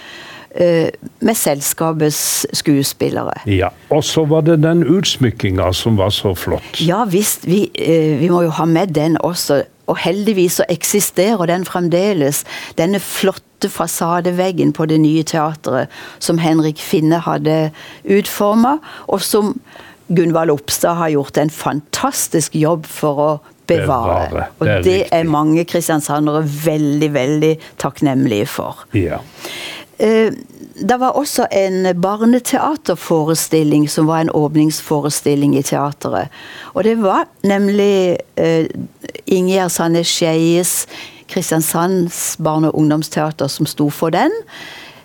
med 0.56 1.36
selskapets 1.36 2.46
skuespillere. 2.56 3.34
Ja, 3.46 3.70
Og 3.89 4.04
så 4.04 4.26
var 4.26 4.41
det 4.48 4.62
den 4.63 4.84
utsmykkinga 4.84 5.74
som 5.74 5.98
var 5.98 6.10
så 6.15 6.36
flott. 6.36 6.80
Ja 6.80 7.04
visst, 7.06 7.48
vi, 7.48 7.70
eh, 7.76 8.20
vi, 8.20 8.30
må 8.30 8.46
jo 8.46 8.54
ha 8.56 8.65
med 8.65 8.94
den 8.96 9.18
også. 9.20 9.63
Og 9.88 9.98
heldigvis 10.02 10.60
så 10.60 10.65
eksisterer 10.70 11.46
den 11.46 11.65
fremdeles. 11.65 12.44
Denne 12.78 13.00
flotte 13.00 13.70
fasadeveggen 13.70 14.74
på 14.74 14.88
det 14.89 14.98
nye 15.02 15.24
teatret 15.24 15.91
som 16.20 16.39
Henrik 16.41 16.82
Finne 16.82 17.20
hadde 17.22 17.72
utforma, 18.04 18.78
og 19.08 19.22
som 19.22 19.54
Gunvald 20.08 20.54
Opstad 20.54 20.98
har 20.98 21.10
gjort 21.10 21.38
en 21.38 21.50
fantastisk 21.50 22.56
jobb 22.56 22.86
for 22.89 23.22
å 23.22 23.30
bevare. 23.68 24.30
bevare. 24.30 24.48
Og 24.60 24.68
det 24.86 24.98
er, 25.06 25.08
er 25.20 25.30
mange 25.30 25.65
kristiansandere 25.70 26.44
veldig, 26.46 27.13
veldig 27.13 27.54
takknemlige 27.82 28.50
for. 28.50 28.86
Ja. 28.98 29.22
Eh, 29.97 30.34
det 30.75 30.97
var 30.99 31.15
også 31.15 31.47
en 31.51 32.01
barneteaterforestilling 32.01 33.89
som 33.89 34.08
var 34.08 34.19
en 34.19 34.29
åpningsforestilling 34.29 35.55
i 35.58 35.63
teateret. 35.63 36.27
Og 36.73 36.84
det 36.84 36.97
var 36.99 37.29
nemlig 37.43 38.17
uh, 38.39 38.65
Ingjerd 39.25 39.71
Sanne 39.71 40.03
Skeies 40.03 40.88
Kristiansands 41.31 42.36
barne- 42.38 42.67
og 42.67 42.75
ungdomsteater 42.75 43.47
som 43.47 43.65
sto 43.65 43.89
for 43.89 44.10
den. 44.10 44.31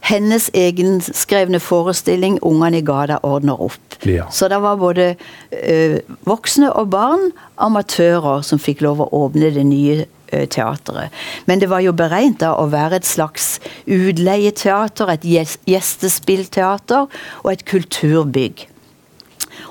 Hennes 0.00 0.50
egenskrevne 0.55 1.61
forestilling 1.61 2.38
'Ungene 2.42 2.79
i 2.79 2.81
gata 2.81 3.18
ordner 3.22 3.62
opp'. 3.62 4.07
Ja. 4.07 4.24
Så 4.31 4.48
det 4.48 4.62
var 4.62 4.76
både 4.76 5.14
uh, 5.53 5.98
voksne 6.24 6.72
og 6.72 6.90
barn, 6.90 7.31
amatører, 7.59 8.42
som 8.42 8.59
fikk 8.59 8.81
lov 8.81 9.00
å 9.00 9.09
åpne 9.12 9.55
det 9.55 9.66
nye 9.66 10.05
Eh. 10.33 11.11
Men 11.47 11.61
det 11.61 11.71
var 11.71 11.83
jo 11.85 11.93
beregnet 11.97 12.45
å 12.47 12.69
være 12.71 13.01
et 13.01 13.09
slags 13.09 13.59
utleieteater, 13.87 15.14
et 15.14 15.27
gjestespillteater 15.69 17.09
og 17.43 17.53
et 17.53 17.64
kulturbygg. 17.69 18.66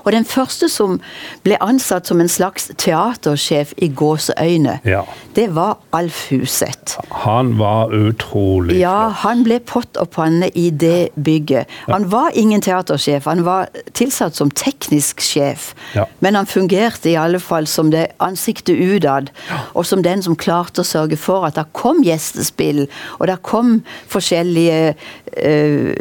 Og 0.04 0.12
den 0.12 0.26
første 0.28 0.68
som 0.72 0.98
ble 1.44 1.58
ansatt 1.62 2.08
som 2.10 2.20
en 2.22 2.30
slags 2.30 2.70
teatersjef 2.80 3.74
i 3.82 3.90
gåseøyne, 3.94 4.78
ja. 4.88 5.04
det 5.36 5.48
var 5.56 5.78
Alf 5.96 6.26
Huseth. 6.30 6.98
Han 7.24 7.56
var 7.58 7.94
utrolig 7.94 8.74
flott. 8.74 8.80
Ja, 8.80 9.10
han 9.24 9.44
ble 9.46 9.60
pott 9.66 9.98
og 10.00 10.10
panne 10.14 10.50
i 10.54 10.68
det 10.70 11.10
bygget. 11.14 11.70
Han 11.90 12.08
var 12.12 12.36
ingen 12.38 12.62
teatersjef, 12.64 13.26
han 13.28 13.44
var 13.46 13.70
tilsatt 13.96 14.38
som 14.38 14.50
teknisk 14.50 15.20
sjef. 15.24 15.72
Ja. 15.94 16.06
Men 16.20 16.38
han 16.38 16.48
fungerte 16.50 17.10
i 17.10 17.16
alle 17.20 17.40
fall 17.42 17.68
som 17.70 17.90
det 17.92 18.06
ansiktet 18.22 18.78
utad, 18.78 19.30
og 19.74 19.86
som 19.86 20.04
den 20.04 20.22
som 20.22 20.36
klarte 20.38 20.84
å 20.84 20.86
sørge 20.86 21.18
for 21.20 21.46
at 21.48 21.58
det 21.58 21.66
kom 21.76 22.02
gjestespill, 22.06 22.86
og 23.18 23.26
det 23.30 23.38
kom 23.46 23.80
forskjellige 24.10 24.94
uh, 24.94 25.92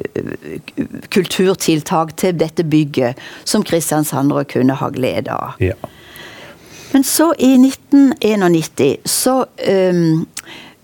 kulturtiltak 1.13 2.15
til 2.19 2.38
dette 2.39 2.65
bygget, 2.67 3.19
som 3.43 3.63
Kristian 3.63 3.79
kristiansandere 3.80 4.44
kunne 4.46 4.76
ha 4.78 4.92
glede 4.94 5.34
av. 5.34 5.58
Ja. 5.63 5.74
Men 6.92 7.04
så, 7.04 7.34
i 7.38 7.54
1991, 7.56 8.98
så 9.06 9.46
um, 9.70 10.28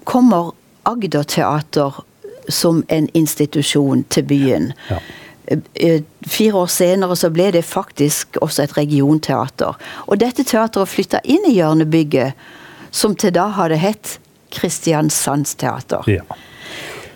kommer 0.03 0.51
Agder 0.84 1.23
Teater 1.23 2.03
som 2.49 2.84
en 2.88 3.10
institusjon 3.13 4.03
til 4.03 4.23
byen. 4.23 4.73
Ja. 4.89 4.99
Eh, 5.47 5.60
eh, 5.73 6.01
fire 6.27 6.53
år 6.53 6.69
senere 6.69 7.15
så 7.15 7.29
ble 7.34 7.51
det 7.51 7.65
faktisk 7.65 8.38
også 8.41 8.63
et 8.63 8.77
regionteater. 8.77 9.77
Og 10.05 10.19
dette 10.21 10.45
teateret 10.45 10.89
flytta 10.89 11.21
inn 11.23 11.45
i 11.49 11.55
hjørnebygget, 11.58 12.34
som 12.91 13.15
til 13.15 13.34
da 13.36 13.49
hadde 13.58 13.81
hett 13.81 14.19
Kristiansandsteater. 14.55 16.05
Ja. 16.08 16.21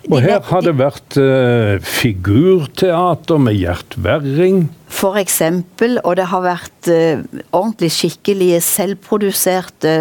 Og 0.09 0.23
her 0.25 0.41
har 0.41 0.65
det 0.65 0.73
vært 0.79 1.17
uh, 1.21 1.77
figurteater 1.85 3.41
med 3.41 3.59
Gjert 3.59 3.93
Werring. 4.01 4.63
For 4.89 5.19
eksempel, 5.21 5.99
og 6.01 6.17
det 6.17 6.25
har 6.31 6.41
vært 6.41 6.89
uh, 6.89 7.21
ordentlig 7.53 7.91
skikkelige 7.93 8.57
selvproduserte 8.65 9.93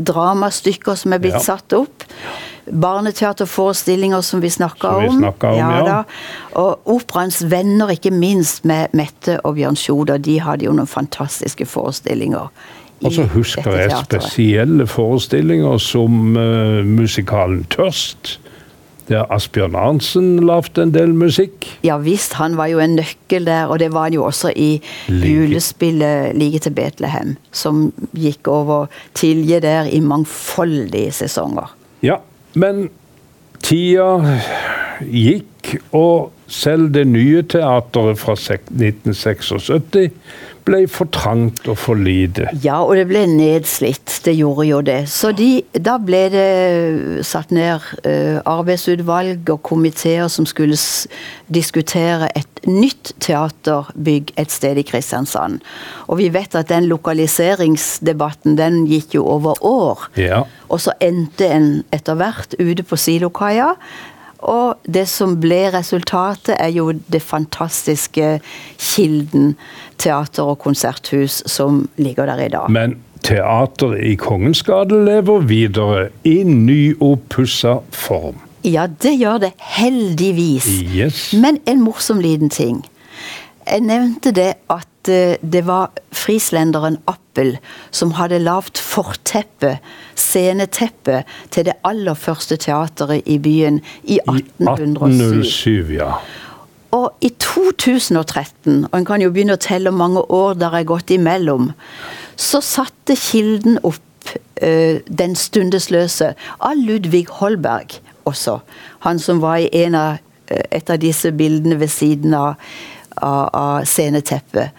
dramastykker 0.00 0.96
som 0.96 1.12
er 1.12 1.20
blitt 1.20 1.36
ja. 1.36 1.44
satt 1.44 1.76
opp. 1.76 2.06
Barneteaterforestillinger 2.64 4.24
som 4.24 4.40
vi 4.40 4.48
snakka 4.48 4.94
om. 5.02 5.18
om 5.28 5.58
ja, 5.58 5.68
ja. 5.84 5.98
Og 6.56 6.88
Operaens 6.94 7.42
venner, 7.50 7.92
ikke 7.92 8.14
minst, 8.14 8.64
med 8.64 8.96
Mette 8.96 9.36
og 9.44 9.58
Bjørn 9.58 9.76
Sjoda. 9.76 10.16
De 10.16 10.38
hadde 10.40 10.64
jo 10.64 10.72
noen 10.72 10.88
fantastiske 10.88 11.68
forestillinger. 11.68 12.48
Og 13.04 13.12
så 13.12 13.26
husker 13.34 13.76
jeg 13.76 13.92
spesielle 14.06 14.86
forestillinger 14.88 15.76
som 15.84 16.32
uh, 16.32 16.80
musikalen 16.88 17.66
Tørst 17.68 18.38
der 19.08 19.30
Asbjørn 19.32 19.74
Arntzen 19.76 20.38
lagde 20.46 20.82
en 20.82 20.92
del 20.94 21.14
musikk. 21.14 21.66
Ja 21.84 21.98
visst, 22.00 22.36
han 22.38 22.56
var 22.56 22.70
jo 22.72 22.80
en 22.82 22.96
nøkkel 22.98 23.46
der, 23.46 23.66
og 23.66 23.78
det 23.82 23.90
var 23.92 24.08
han 24.08 24.16
jo 24.16 24.24
også 24.24 24.52
i 24.56 24.80
like. 25.08 25.28
julespillet 25.28 26.34
'Like 26.34 26.58
til 26.58 26.72
Betlehem', 26.72 27.36
som 27.52 27.92
gikk 28.16 28.48
over 28.48 28.86
Tilje 29.14 29.60
der 29.60 29.84
i 29.84 30.00
mangfoldige 30.00 31.12
sesonger. 31.12 31.76
Ja, 32.02 32.16
Men 32.54 32.88
tida 33.62 34.38
gikk, 35.10 35.76
og 35.92 36.30
selv 36.46 36.90
det 36.94 37.06
nye 37.08 37.42
teateret 37.42 38.20
fra 38.20 38.34
1976 38.36 39.54
ble 40.64 40.84
for 40.88 41.10
trangt 41.12 41.66
og 41.68 41.76
for 41.80 41.98
lite. 41.98 42.48
Ja, 42.64 42.78
og 42.82 42.96
det 42.96 43.06
ble 43.10 43.24
nedslitt. 43.28 44.08
Det 44.24 44.34
gjorde 44.36 44.66
jo 44.68 44.80
det. 44.84 45.02
Så 45.12 45.34
de, 45.36 45.58
da 45.76 45.98
ble 46.00 46.22
det 46.32 47.24
satt 47.26 47.52
ned 47.54 47.84
uh, 48.06 48.40
arbeidsutvalg 48.48 49.50
og 49.52 49.60
komiteer 49.66 50.30
som 50.32 50.48
skulle 50.48 50.78
diskutere 51.52 52.30
et 52.32 52.64
nytt 52.64 53.12
teaterbygg 53.20 54.32
et 54.40 54.52
sted 54.52 54.80
i 54.80 54.86
Kristiansand. 54.88 55.60
Og 56.08 56.22
vi 56.22 56.30
vet 56.32 56.56
at 56.56 56.72
den 56.72 56.88
lokaliseringsdebatten 56.88 58.56
den 58.56 58.84
gikk 58.88 59.18
jo 59.18 59.26
over 59.36 59.60
år. 59.60 60.08
Ja. 60.16 60.44
Og 60.72 60.80
så 60.86 60.96
endte 61.04 61.50
en 61.52 61.70
etter 61.92 62.16
hvert 62.16 62.56
ute 62.56 62.86
på 62.88 62.96
Silokaia 62.96 63.74
og 64.44 64.84
det 64.86 65.06
som 65.08 65.38
ble 65.40 65.62
resultatet, 65.74 66.54
er 66.58 66.70
jo 66.74 66.92
det 66.92 67.22
fantastiske 67.22 68.38
Kilden 68.78 69.54
teater- 69.98 70.52
og 70.52 70.58
konserthus 70.62 71.42
som 71.50 71.84
ligger 71.96 72.26
der 72.26 72.44
i 72.44 72.48
dag. 72.52 72.70
Men 72.70 72.98
teateret 73.24 74.02
i 74.04 74.14
Kongens 74.20 74.62
gate 74.62 74.98
lever 75.04 75.46
videre 75.48 76.08
i 76.24 76.42
nyoppussa 76.44 77.78
form. 77.90 78.40
Ja, 78.64 78.86
det 78.86 79.18
gjør 79.20 79.38
det. 79.38 79.52
Heldigvis. 79.60 80.68
Yes. 80.96 81.32
Men 81.36 81.60
en 81.68 81.82
morsom 81.84 82.20
liten 82.20 82.50
ting. 82.50 82.84
Jeg 83.64 83.80
nevnte 83.80 84.32
det 84.32 84.54
at 84.72 84.88
eh, 85.08 85.36
det 85.40 85.64
var 85.66 85.92
frislenderen 86.14 86.98
Appel 87.10 87.56
som 87.90 88.14
hadde 88.18 88.38
lagd 88.42 88.78
forteppe, 88.80 89.78
sceneteppe, 90.16 91.22
til 91.50 91.68
det 91.68 91.76
aller 91.84 92.14
første 92.14 92.56
teateret 92.60 93.26
i 93.26 93.38
byen 93.42 93.80
i 94.04 94.20
1807. 94.28 95.42
1807, 95.42 95.94
ja. 95.98 96.14
Og 96.94 97.10
i 97.20 97.28
2013, 97.42 98.86
og 98.92 98.98
en 98.98 99.06
kan 99.08 99.22
jo 99.22 99.32
begynne 99.34 99.56
å 99.56 99.62
telle 99.62 99.90
mange 99.90 100.22
år 100.30 100.54
der 100.60 100.76
er 100.78 100.86
gått 100.86 101.10
imellom, 101.10 101.72
så 102.38 102.60
satte 102.62 103.16
Kilden 103.18 103.80
opp 103.82 104.02
uh, 104.62 105.00
Den 105.04 105.34
stundesløse 105.36 106.32
av 106.62 106.78
Ludvig 106.78 107.26
Holberg 107.40 107.98
også. 108.30 108.60
Han 109.04 109.18
som 109.18 109.42
var 109.42 109.58
i 109.64 109.68
en 109.82 109.98
av, 109.98 110.22
uh, 110.50 110.62
et 110.70 110.90
av 110.90 111.02
disse 111.02 111.34
bildene 111.34 111.80
ved 111.82 111.90
siden 111.92 112.34
av, 112.38 112.54
av, 113.22 113.48
av 113.52 113.84
sceneteppet. 113.88 114.70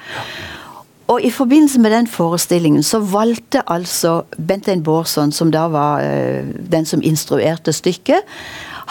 Og 1.08 1.21
i 1.21 1.30
forbindelse 1.30 1.80
med 1.80 1.91
den 1.93 2.08
forestillingen 2.10 2.84
så 2.84 3.00
valgte 3.00 3.62
altså 3.69 4.24
Bentein 4.48 4.84
Bårdsson, 4.84 5.32
som 5.32 5.52
da 5.54 5.67
var 5.69 6.02
uh, 6.02 6.48
den 6.71 6.86
som 6.86 7.04
instruerte 7.06 7.74
stykket, 7.74 8.26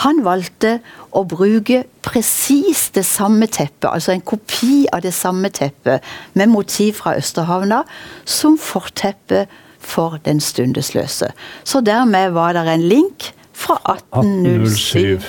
han 0.03 0.25
valgte 0.27 0.79
å 1.15 1.23
bruke 1.31 1.85
presis 2.03 2.89
det 2.95 3.05
samme 3.07 3.47
teppet, 3.47 3.87
altså 3.91 4.15
en 4.15 4.25
kopi 4.27 4.85
av 4.93 5.05
det 5.05 5.15
samme 5.15 5.51
teppet, 5.55 6.03
med 6.35 6.51
motiv 6.51 6.99
fra 6.99 7.15
Østerhavna, 7.19 7.85
som 8.25 8.59
forteppe 8.59 9.47
for 9.85 10.17
Den 10.25 10.41
stundesløse. 10.41 11.29
Så 11.65 11.81
dermed 11.85 12.33
var 12.33 12.57
det 12.57 12.65
en 12.73 12.89
link 12.89 13.35
fra 13.53 13.77
1807 13.85 15.21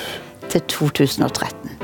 til 0.48 0.60
2013. 0.60 1.75